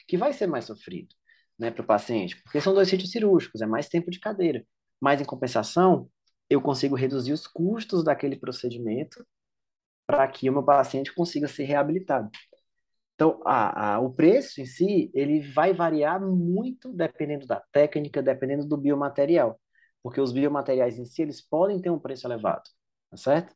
que 0.07 0.17
vai 0.17 0.33
ser 0.33 0.47
mais 0.47 0.67
sofrido 0.67 1.18
né, 1.59 1.71
para 1.71 1.83
o 1.83 1.87
paciente, 1.87 2.41
porque 2.43 2.61
são 2.61 2.75
dois 2.75 2.89
sítios 2.89 3.11
cirúrgicos, 3.11 3.61
é 3.61 3.67
mais 3.67 3.89
tempo 3.89 4.11
de 4.11 4.21
cadeira. 4.21 4.65
Mas, 5.01 5.21
em 5.21 5.25
compensação, 5.25 6.09
eu 6.51 6.61
consigo 6.61 6.95
reduzir 6.97 7.33
os 7.33 7.47
custos 7.47 8.05
daquele 8.05 8.37
procedimento 8.37 9.25
para 10.07 10.27
que 10.29 10.49
o 10.51 10.53
meu 10.53 10.65
paciente 10.65 11.15
consiga 11.15 11.49
ser 11.49 11.65
reabilitado. 11.65 12.31
Então, 13.15 13.41
a, 13.45 13.95
a, 13.97 14.01
o 14.01 14.13
preço 14.13 14.61
em 14.61 14.67
si, 14.67 15.11
ele 15.15 15.41
vai 15.41 15.75
variar 15.75 16.21
muito 16.21 16.93
dependendo 16.93 17.47
da 17.47 17.61
técnica, 17.73 18.23
dependendo 18.23 18.67
do 18.67 18.77
biomaterial, 18.77 19.61
porque 20.03 20.21
os 20.21 20.33
biomateriais 20.33 20.99
em 20.99 21.05
si, 21.05 21.23
eles 21.23 21.41
podem 21.43 21.81
ter 21.81 21.91
um 21.91 21.99
preço 21.99 22.27
elevado 22.27 22.63
tá 23.11 23.17
certo? 23.17 23.55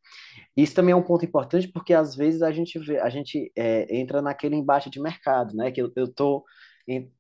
Isso 0.56 0.74
também 0.74 0.92
é 0.92 0.96
um 0.96 1.02
ponto 1.02 1.24
importante 1.24 1.68
porque 1.68 1.92
às 1.94 2.14
vezes 2.16 2.42
a 2.42 2.50
gente 2.52 2.78
vê, 2.78 2.98
a 2.98 3.10
gente 3.10 3.52
é, 3.56 3.94
entra 3.94 4.22
naquele 4.22 4.56
embate 4.56 4.90
de 4.90 5.00
mercado, 5.00 5.54
né? 5.54 5.70
Que 5.70 5.82
eu, 5.82 5.92
em, 6.88 7.12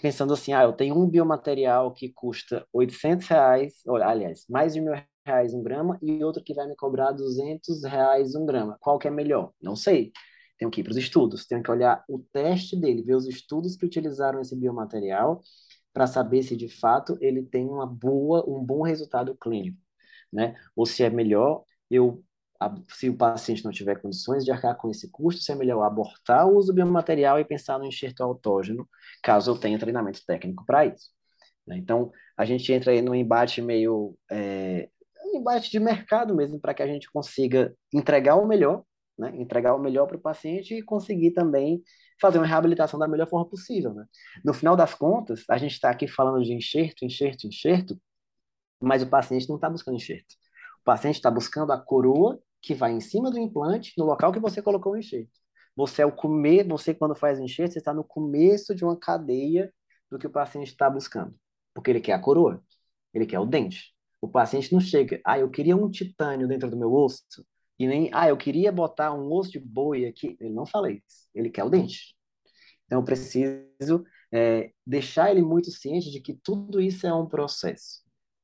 pensando 0.00 0.32
assim, 0.32 0.52
ah, 0.52 0.64
eu 0.64 0.72
tenho 0.72 0.96
um 0.96 1.08
biomaterial 1.08 1.92
que 1.92 2.10
custa 2.12 2.66
800 2.72 3.26
reais, 3.28 3.74
aliás, 4.02 4.44
mais 4.48 4.74
de 4.74 4.80
mil 4.80 4.92
reais 5.24 5.54
um 5.54 5.62
grama 5.62 5.98
e 6.02 6.22
outro 6.24 6.42
que 6.42 6.54
vai 6.54 6.66
me 6.66 6.74
cobrar 6.76 7.12
200 7.12 7.84
reais 7.84 8.34
um 8.34 8.44
grama. 8.44 8.76
Qual 8.80 8.98
que 8.98 9.06
é 9.08 9.10
melhor? 9.10 9.52
Não 9.60 9.76
sei. 9.76 10.12
Tenho 10.58 10.70
que 10.70 10.80
ir 10.80 10.84
para 10.84 10.90
os 10.90 10.96
estudos, 10.96 11.46
tenho 11.46 11.62
que 11.62 11.70
olhar 11.70 12.04
o 12.08 12.18
teste 12.32 12.76
dele, 12.76 13.02
ver 13.02 13.14
os 13.14 13.26
estudos 13.26 13.76
que 13.76 13.86
utilizaram 13.86 14.40
esse 14.40 14.56
biomaterial 14.56 15.40
para 15.92 16.06
saber 16.06 16.42
se 16.42 16.56
de 16.56 16.68
fato 16.68 17.16
ele 17.20 17.42
tem 17.44 17.66
uma 17.66 17.86
boa, 17.86 18.44
um 18.48 18.64
bom 18.64 18.82
resultado 18.82 19.36
clínico, 19.36 19.78
né? 20.32 20.56
Ou 20.74 20.86
se 20.86 21.04
é 21.04 21.10
melhor 21.10 21.64
eu, 21.90 22.22
se 22.88 23.08
o 23.08 23.16
paciente 23.16 23.64
não 23.64 23.70
tiver 23.70 24.00
condições 24.00 24.44
de 24.44 24.50
arcar 24.50 24.76
com 24.76 24.90
esse 24.90 25.10
custo, 25.10 25.42
se 25.42 25.52
é 25.52 25.54
melhor 25.54 25.82
abortar 25.84 26.46
o 26.46 26.56
uso 26.56 26.68
do 26.68 26.74
biomaterial 26.74 27.38
e 27.38 27.44
pensar 27.44 27.78
no 27.78 27.86
enxerto 27.86 28.22
autógeno, 28.22 28.88
caso 29.22 29.50
eu 29.50 29.58
tenha 29.58 29.78
treinamento 29.78 30.24
técnico 30.26 30.64
para 30.66 30.86
isso. 30.86 31.10
Né? 31.66 31.76
Então, 31.78 32.10
a 32.36 32.44
gente 32.44 32.72
entra 32.72 32.92
aí 32.92 33.00
num 33.00 33.14
embate 33.14 33.62
meio. 33.62 34.16
É, 34.30 34.88
um 35.24 35.40
embate 35.40 35.70
de 35.70 35.78
mercado 35.78 36.34
mesmo, 36.34 36.58
para 36.58 36.74
que 36.74 36.82
a 36.82 36.86
gente 36.86 37.10
consiga 37.10 37.74
entregar 37.92 38.36
o 38.36 38.46
melhor, 38.46 38.82
né? 39.16 39.30
entregar 39.36 39.74
o 39.74 39.78
melhor 39.78 40.06
para 40.06 40.16
o 40.16 40.20
paciente 40.20 40.74
e 40.74 40.82
conseguir 40.82 41.32
também 41.32 41.82
fazer 42.20 42.38
uma 42.38 42.46
reabilitação 42.46 42.98
da 42.98 43.06
melhor 43.06 43.28
forma 43.28 43.48
possível. 43.48 43.94
Né? 43.94 44.04
No 44.44 44.54
final 44.54 44.74
das 44.74 44.94
contas, 44.94 45.44
a 45.48 45.58
gente 45.58 45.72
está 45.72 45.90
aqui 45.90 46.08
falando 46.08 46.42
de 46.42 46.52
enxerto, 46.52 47.04
enxerto, 47.04 47.46
enxerto, 47.46 48.00
mas 48.80 49.02
o 49.02 49.08
paciente 49.08 49.48
não 49.48 49.56
está 49.56 49.68
buscando 49.68 49.96
enxerto 49.96 50.34
paciente 50.88 51.16
está 51.16 51.30
buscando 51.30 51.70
a 51.70 51.78
coroa 51.78 52.40
que 52.60 52.74
vai 52.74 52.92
em 52.92 53.00
cima 53.00 53.30
do 53.30 53.38
implante, 53.38 53.92
no 53.96 54.04
local 54.04 54.32
que 54.32 54.40
você 54.40 54.60
colocou 54.62 54.92
o 54.92 54.96
enxerto. 54.96 55.30
Você 55.76 56.02
é 56.02 56.06
o 56.06 56.12
comer, 56.12 56.66
você 56.66 56.94
quando 56.94 57.14
faz 57.14 57.38
enxerto, 57.38 57.72
você 57.72 57.78
está 57.78 57.94
no 57.94 58.04
começo 58.04 58.74
de 58.74 58.84
uma 58.84 58.96
cadeia 58.98 59.72
do 60.10 60.18
que 60.18 60.26
o 60.26 60.30
paciente 60.30 60.68
está 60.68 60.90
buscando, 60.90 61.34
porque 61.74 61.90
ele 61.90 62.00
quer 62.00 62.14
a 62.14 62.18
coroa, 62.18 62.62
ele 63.14 63.26
quer 63.26 63.38
o 63.38 63.46
dente. 63.46 63.94
O 64.20 64.28
paciente 64.28 64.72
não 64.72 64.80
chega, 64.80 65.20
ah, 65.24 65.38
eu 65.38 65.48
queria 65.50 65.76
um 65.76 65.88
titânio 65.90 66.48
dentro 66.48 66.68
do 66.70 66.76
meu 66.76 66.92
osso, 66.92 67.24
e 67.78 67.86
nem, 67.86 68.10
ah, 68.12 68.28
eu 68.28 68.36
queria 68.36 68.72
botar 68.72 69.14
um 69.14 69.32
osso 69.32 69.52
de 69.52 69.60
boi 69.60 70.06
aqui. 70.06 70.36
Ele 70.40 70.52
não 70.52 70.66
fala 70.66 70.90
isso, 70.90 71.28
ele 71.34 71.48
quer 71.48 71.62
o 71.64 71.70
dente. 71.70 72.16
Então, 72.86 72.98
eu 73.00 73.04
preciso 73.04 74.04
é, 74.32 74.72
deixar 74.86 75.30
ele 75.30 75.42
muito 75.42 75.70
ciente 75.70 76.10
de 76.10 76.20
que 76.20 76.34
tudo 76.34 76.80
isso 76.80 77.06
é 77.06 77.14
um 77.14 77.26
processo. 77.28 78.02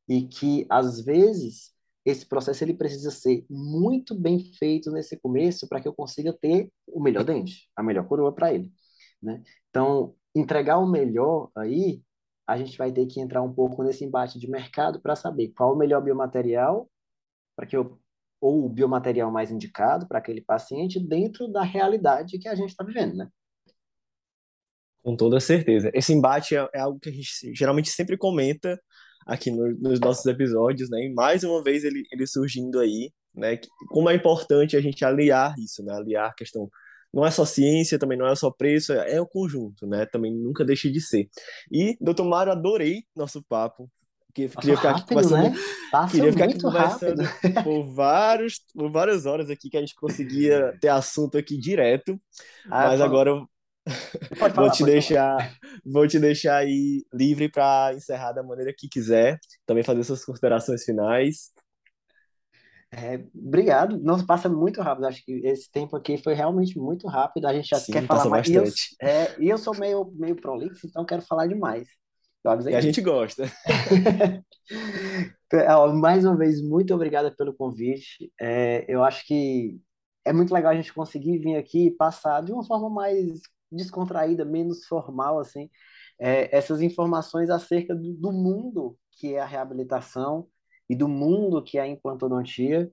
E 0.09 0.23
que, 0.29 0.67
às 0.71 1.01
vezes, 1.05 1.74
esse 2.05 2.27
processo 2.27 2.63
ele 2.63 2.75
precisa 2.75 3.11
ser 3.11 3.47
muito 3.49 4.15
bem 4.15 4.39
feito 4.39 4.91
nesse 4.91 5.19
começo 5.19 5.69
para 5.69 5.81
que 5.81 5.89
eu 5.89 5.95
consiga 5.95 6.33
ter 6.33 6.71
o 6.87 7.03
melhor 7.03 7.25
dente, 7.25 7.69
a 7.75 7.83
melhor 7.83 8.07
coroa 8.07 8.35
para 8.35 8.53
ele, 8.53 8.71
né? 9.23 9.43
Então, 9.71 10.15
entregar 10.35 10.79
o 10.79 10.87
melhor 10.87 11.51
aí, 11.57 12.03
a 12.47 12.59
gente 12.59 12.77
vai 12.77 12.93
ter 12.93 13.07
que 13.07 13.21
entrar 13.21 13.43
um 13.43 13.53
pouco 13.53 13.83
nesse 13.83 14.05
embate 14.05 14.39
de 14.39 14.51
mercado 14.51 15.01
para 15.01 15.17
saber 15.17 15.53
qual 15.57 15.75
o 15.75 15.79
melhor 15.79 16.03
biomaterial 16.03 16.91
para 17.57 17.67
que 17.67 17.77
eu 17.77 17.99
ou 18.41 18.67
o 18.67 18.69
biomaterial 18.69 19.31
mais 19.31 19.51
indicado 19.51 20.07
para 20.07 20.19
aquele 20.19 20.43
paciente 20.43 21.01
dentro 21.01 21.49
da 21.49 21.63
realidade 21.63 22.39
que 22.39 22.47
a 22.47 22.55
gente 22.55 22.69
está 22.69 22.85
vivendo, 22.85 23.17
né? 23.17 23.29
Com 25.03 25.17
toda 25.17 25.41
certeza. 25.41 25.91
Esse 25.95 26.13
embate 26.13 26.55
é, 26.55 26.69
é 26.75 26.81
algo 26.81 27.01
que 27.01 27.09
a 27.09 27.13
gente 27.13 27.55
geralmente 27.55 27.89
sempre 27.89 28.19
comenta 28.19 28.79
aqui 29.27 29.51
no, 29.51 29.75
nos 29.79 30.01
nossos 30.01 30.25
episódios, 30.27 30.91
né? 30.91 31.05
E 31.05 31.13
mais 31.13 31.43
uma 31.45 31.63
vez 31.63 31.85
ele, 31.85 32.03
ele 32.13 32.27
surgindo 32.27 32.79
aí, 32.81 33.11
né? 33.35 33.59
Como 33.89 34.09
é 34.11 34.15
importante 34.15 34.77
a 34.77 34.81
gente 34.81 35.05
aliar 35.05 35.55
isso, 35.59 35.83
né? 35.83 35.95
Aliar 35.95 36.31
a 36.31 36.35
questão 36.35 36.69
não 37.13 37.25
é 37.25 37.31
só 37.31 37.45
ciência, 37.45 37.99
também 37.99 38.19
não 38.19 38.27
é 38.27 38.35
só 38.35 38.51
preço, 38.51 38.93
é, 38.93 39.15
é 39.15 39.21
o 39.21 39.27
conjunto, 39.27 39.87
né? 39.87 40.05
Também 40.07 40.35
nunca 40.35 40.65
deixe 40.65 40.91
de 40.91 41.01
ser. 41.01 41.29
E, 41.71 41.97
doutor 42.01 42.25
Mário, 42.25 42.53
adorei 42.53 43.05
nosso 43.17 43.43
papo. 43.49 43.89
Que, 44.35 44.49
queria 44.49 44.77
ficar 44.77 44.91
rápido, 44.91 45.05
aqui 45.05 45.15
conversando, 45.15 45.51
né? 45.51 45.57
Passa 45.93 46.17
queria 46.17 46.33
ficar 46.33 46.45
aqui 46.47 46.61
conversando 46.61 47.23
por, 47.63 47.95
vários, 47.95 48.59
por 48.75 48.91
várias 48.91 49.27
horas 49.27 49.49
aqui 49.49 49.71
que 49.71 49.77
a 49.77 49.81
gente 49.81 49.95
conseguia 49.95 50.77
ter 50.81 50.89
assunto 50.89 51.39
aqui 51.39 51.57
direto. 51.57 52.21
Ah, 52.67 52.89
mas 52.89 53.01
agora 53.01 53.31
Falar, 54.37 54.55
vou 54.55 54.71
te 54.71 54.85
deixar, 54.85 55.39
falar. 55.39 55.59
vou 55.85 56.09
te 56.09 56.19
deixar 56.19 56.57
aí 56.57 57.05
livre 57.13 57.51
para 57.51 57.93
encerrar 57.95 58.33
da 58.33 58.43
maneira 58.43 58.73
que 58.77 58.89
quiser, 58.89 59.39
também 59.67 59.85
fazer 59.85 60.03
suas 60.05 60.25
considerações 60.25 60.85
finais. 60.85 61.53
É, 62.91 63.25
obrigado. 63.35 63.99
Não 63.99 64.25
passa 64.25 64.49
muito 64.49 64.81
rápido. 64.81 65.07
Acho 65.07 65.25
que 65.25 65.33
esse 65.45 65.71
tempo 65.71 65.97
aqui 65.97 66.17
foi 66.17 66.35
realmente 66.35 66.79
muito 66.79 67.09
rápido. 67.09 67.47
A 67.47 67.53
gente 67.53 67.69
já 67.69 67.79
Sim, 67.79 67.93
quer 67.93 68.07
falar 68.07 68.29
mais. 68.29 68.49
E 68.49 68.55
eu, 68.55 68.65
é, 69.03 69.35
eu 69.39 69.59
sou 69.59 69.77
meio, 69.77 70.13
meio 70.15 70.37
prolixo, 70.37 70.87
então 70.87 71.05
quero 71.05 71.23
falar 71.23 71.47
demais. 71.49 71.89
E 72.67 72.75
a 72.75 72.81
gente 72.81 73.01
gosta. 73.01 73.45
mais 75.95 76.25
uma 76.27 76.37
vez, 76.37 76.63
muito 76.63 76.95
obrigada 76.95 77.35
pelo 77.35 77.55
convite. 77.55 78.31
É, 78.39 78.85
eu 78.87 79.03
acho 79.03 79.27
que 79.27 79.81
é 80.27 80.33
muito 80.33 80.53
legal 80.53 80.73
a 80.73 80.77
gente 80.77 80.93
conseguir 80.93 81.39
vir 81.39 81.57
aqui 81.57 81.87
e 81.87 81.91
passar 81.91 82.43
de 82.43 82.53
uma 82.53 82.65
forma 82.65 82.91
mais 82.91 83.41
descontraída, 83.75 84.45
menos 84.45 84.87
formal, 84.87 85.39
assim, 85.39 85.71
é, 86.19 86.57
essas 86.57 86.81
informações 86.83 87.51
acerca 87.51 87.95
do, 87.95 88.13
do, 88.15 88.33
mundo 88.33 88.97
que 89.13 89.35
é 89.35 89.41
a 89.41 89.47
reabilitação 89.47 90.49
e 90.89 90.95
do 90.95 91.09
mundo 91.09 91.63
que 91.63 91.79
é 91.79 91.83
a 91.83 91.89
implantodontia, 91.89 92.91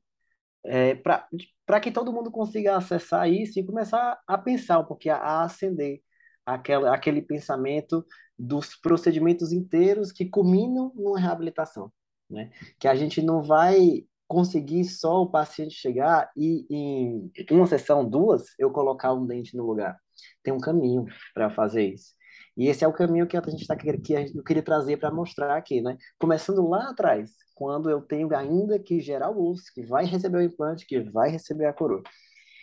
é, 0.66 0.96
para 0.96 1.80
que 1.82 1.92
todo 1.92 2.14
mundo 2.14 2.32
consiga 2.32 2.78
acessar 2.78 3.30
isso 3.30 3.60
e 3.60 3.66
começar 3.66 4.20
a 4.28 4.38
pensar, 4.38 4.84
porque 4.84 5.10
a, 5.10 5.18
a 5.18 5.44
acender 5.44 6.02
aquela, 6.46 6.94
aquele 6.94 7.22
pensamento 7.22 8.06
dos 8.38 8.76
procedimentos 8.76 9.52
inteiros 9.52 10.12
que 10.12 10.26
culminam 10.30 10.92
numa 10.96 11.20
reabilitação, 11.20 11.92
né? 12.30 12.52
Que 12.80 12.88
a 12.88 12.96
gente 12.96 13.22
não 13.22 13.44
vai 13.44 14.06
conseguir 14.32 14.86
só 14.86 15.22
o 15.22 15.30
paciente 15.30 15.76
chegar 15.76 16.32
e 16.38 16.66
em 16.70 17.32
uma 17.52 17.68
sessão, 17.68 18.08
duas, 18.08 18.46
eu 18.58 18.72
colocar 18.72 19.14
um 19.14 19.26
dente 19.26 19.58
no 19.58 19.66
lugar 19.66 20.00
tem 20.42 20.54
um 20.54 20.60
caminho 20.60 21.06
para 21.34 21.50
fazer 21.50 21.94
isso. 21.94 22.14
E 22.56 22.68
esse 22.68 22.84
é 22.84 22.88
o 22.88 22.94
caminho 22.94 23.28
que 23.28 23.36
a 23.36 23.42
gente 23.42 23.62
está 23.62 23.76
que 23.76 23.90
eu 23.90 24.44
queria 24.44 24.64
trazer 24.64 24.98
para 24.98 25.12
mostrar 25.12 25.58
aqui, 25.58 25.82
né? 25.82 25.98
Começando 26.18 26.68
lá 26.68 26.90
atrás, 26.90 27.32
quando 27.56 27.90
eu 27.90 28.02
tenho 28.02 28.34
ainda 28.36 28.80
que 28.80 29.00
gerar 29.00 29.32
o 29.32 29.52
osso, 29.52 29.66
que 29.74 29.86
vai 29.86 30.06
receber 30.06 30.38
o 30.38 30.42
implante, 30.42 30.86
que 30.86 31.00
vai 31.00 31.30
receber 31.30 31.66
a 31.66 31.74
coroa. 31.74 32.04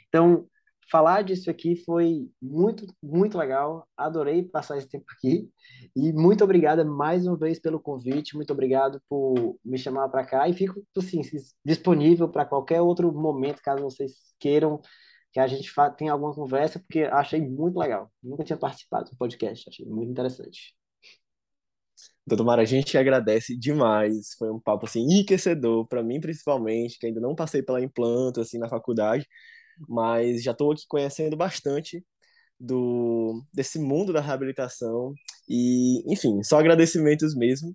Então, 0.09 0.47
falar 0.91 1.23
disso 1.23 1.51
aqui 1.51 1.77
foi 1.85 2.29
muito, 2.41 2.87
muito 3.03 3.37
legal. 3.39 3.87
Adorei 3.97 4.43
passar 4.43 4.79
esse 4.79 4.89
tempo 4.89 5.07
aqui. 5.13 5.49
E 5.95 6.13
muito 6.13 6.45
obrigada 6.45 6.85
mais 6.85 7.27
uma 7.27 7.37
vez 7.37 7.61
pelo 7.61 7.81
convite. 7.81 8.37
Muito 8.37 8.53
obrigado 8.53 9.01
por 9.09 9.59
me 9.65 9.79
chamar 9.79 10.09
para 10.09 10.25
cá. 10.25 10.49
E 10.49 10.53
fico 10.55 10.83
assim, 10.97 11.21
disponível 11.65 12.29
para 12.29 12.45
qualquer 12.45 12.81
outro 12.81 13.13
momento, 13.13 13.63
caso 13.63 13.83
vocês 13.83 14.13
queiram 14.39 14.81
que 15.33 15.41
a 15.41 15.47
gente 15.47 15.73
tenha 15.97 16.13
alguma 16.13 16.35
conversa, 16.35 16.79
porque 16.79 17.03
achei 17.05 17.41
muito 17.41 17.79
legal. 17.79 18.11
Nunca 18.23 18.45
tinha 18.45 18.57
participado 18.57 19.11
do 19.11 19.17
podcast, 19.17 19.69
achei 19.69 19.87
muito 19.87 20.11
interessante. 20.11 20.75
Doutor 22.27 22.45
Mara, 22.45 22.63
a 22.63 22.65
gente 22.65 22.97
agradece 22.97 23.57
demais. 23.57 24.35
Foi 24.39 24.51
um 24.51 24.61
papo 24.61 24.87
assim 24.87 25.01
enriquecedor 25.01 25.87
para 25.87 26.03
mim 26.03 26.21
principalmente, 26.21 26.99
que 26.99 27.07
ainda 27.07 27.21
não 27.21 27.35
passei 27.35 27.63
pela 27.63 27.83
implanta 27.83 28.43
assim 28.43 28.59
na 28.59 28.69
faculdade, 28.69 29.27
mas 29.89 30.43
já 30.43 30.53
estou 30.53 30.73
aqui 30.73 30.85
conhecendo 30.89 31.37
bastante 31.37 32.05
do 32.59 33.43
desse 33.53 33.79
mundo 33.79 34.13
da 34.13 34.21
reabilitação 34.21 35.15
e, 35.49 36.03
enfim, 36.13 36.43
só 36.43 36.59
agradecimentos 36.59 37.35
mesmo. 37.35 37.75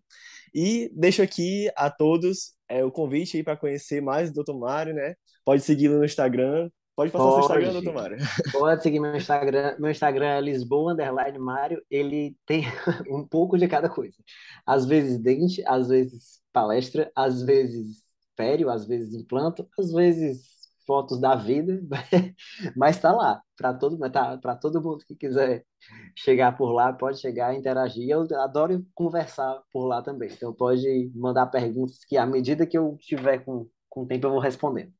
E 0.54 0.92
deixo 0.94 1.22
aqui 1.22 1.70
a 1.76 1.89
todos 1.89 2.54
é, 2.68 2.84
o 2.84 2.92
convite 2.92 3.38
aí 3.38 3.44
para 3.44 3.58
conhecer 3.58 4.02
mais 4.02 4.30
o 4.30 4.34
Dr. 4.34 4.54
Mário, 4.54 4.94
né? 4.94 5.16
Pode 5.46 5.63
segui-lo 5.63 5.98
no 5.98 6.06
Instagram. 6.06 6.70
Pode 6.96 7.12
passar 7.12 7.24
Pode. 7.24 7.48
seu 7.48 7.56
Instagram, 7.56 7.82
Dr. 7.82 7.94
Mário. 7.94 8.18
Pode 8.52 8.84
seguir 8.84 9.00
meu 9.00 9.16
Instagram. 9.16 9.76
Meu 9.80 9.89
Instagram 9.89 10.28
é 10.28 10.42
Lisboa 10.42 10.94
Underline 10.94 11.39
Mário. 11.39 11.82
Ele 11.89 12.36
tem 12.46 12.63
um 13.10 13.28
pouco 13.28 13.58
de 13.58 13.68
cada 13.68 13.89
coisa. 13.89 14.16
Às 14.66 14.86
vezes 14.86 15.18
dente, 15.18 15.63
às 15.66 15.88
vezes 15.88 16.39
palestra, 16.52 17.12
às 17.16 17.42
vezes 17.42 18.04
pério, 18.36 18.70
às 18.70 18.86
vezes 18.86 19.13
implanto, 19.16 19.68
às 19.78 19.92
vezes 19.92 20.53
fotos 20.86 21.19
da 21.19 21.36
vida, 21.36 21.82
mas 22.76 22.96
está 22.96 23.12
lá 23.12 23.41
para 23.56 23.74
todo, 23.74 23.98
tá, 24.12 24.38
para 24.38 24.56
todo 24.56 24.82
mundo 24.82 25.04
que 25.06 25.15
quiser 25.15 25.65
chegar 26.15 26.56
por 26.58 26.72
lá, 26.72 26.93
pode 26.93 27.19
chegar, 27.19 27.56
interagir. 27.56 28.10
Eu 28.10 28.22
adoro 28.41 28.86
conversar 28.93 29.62
por 29.72 29.86
lá 29.86 30.02
também, 30.02 30.30
então 30.32 30.54
pode 30.54 31.12
mandar 31.15 31.48
perguntas 31.48 32.00
que 32.06 32.17
à 32.17 32.26
medida 32.26 32.65
que 32.65 32.78
eu 32.78 32.98
tiver 33.00 33.39
com, 33.39 33.67
com 33.89 34.06
tempo 34.06 34.28
eu 34.28 34.32
vou 34.32 34.39
respondendo. 34.39 34.93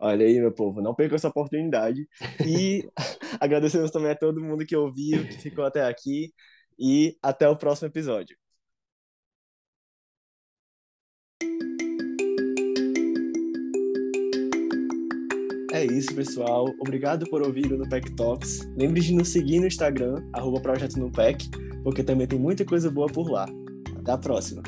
Olha 0.00 0.26
aí, 0.26 0.40
meu 0.40 0.52
povo, 0.52 0.82
não 0.82 0.94
perca 0.94 1.14
essa 1.14 1.28
oportunidade. 1.28 2.08
E 2.44 2.90
agradecemos 3.40 3.90
também 3.90 4.10
a 4.10 4.16
todo 4.16 4.42
mundo 4.42 4.66
que 4.66 4.74
ouviu, 4.76 5.26
que 5.28 5.38
ficou 5.38 5.64
até 5.64 5.84
aqui. 5.86 6.32
E 6.78 7.16
até 7.22 7.48
o 7.48 7.56
próximo 7.56 7.88
episódio. 7.88 8.36
É 15.72 15.86
isso, 15.86 16.14
pessoal. 16.14 16.66
Obrigado 16.78 17.26
por 17.30 17.40
ouvir 17.40 17.72
o 17.72 17.78
Nupec 17.78 18.14
Talks. 18.14 18.68
Lembre 18.76 19.00
de 19.00 19.14
nos 19.14 19.28
seguir 19.28 19.58
no 19.58 19.66
Instagram, 19.66 20.22
arroba 20.34 20.60
Projeto 20.60 20.98
Nupec, 20.98 21.48
porque 21.82 22.04
também 22.04 22.26
tem 22.26 22.38
muita 22.38 22.62
coisa 22.62 22.90
boa 22.90 23.06
por 23.06 23.30
lá. 23.30 23.46
Até 23.96 24.12
a 24.12 24.18
próxima! 24.18 24.62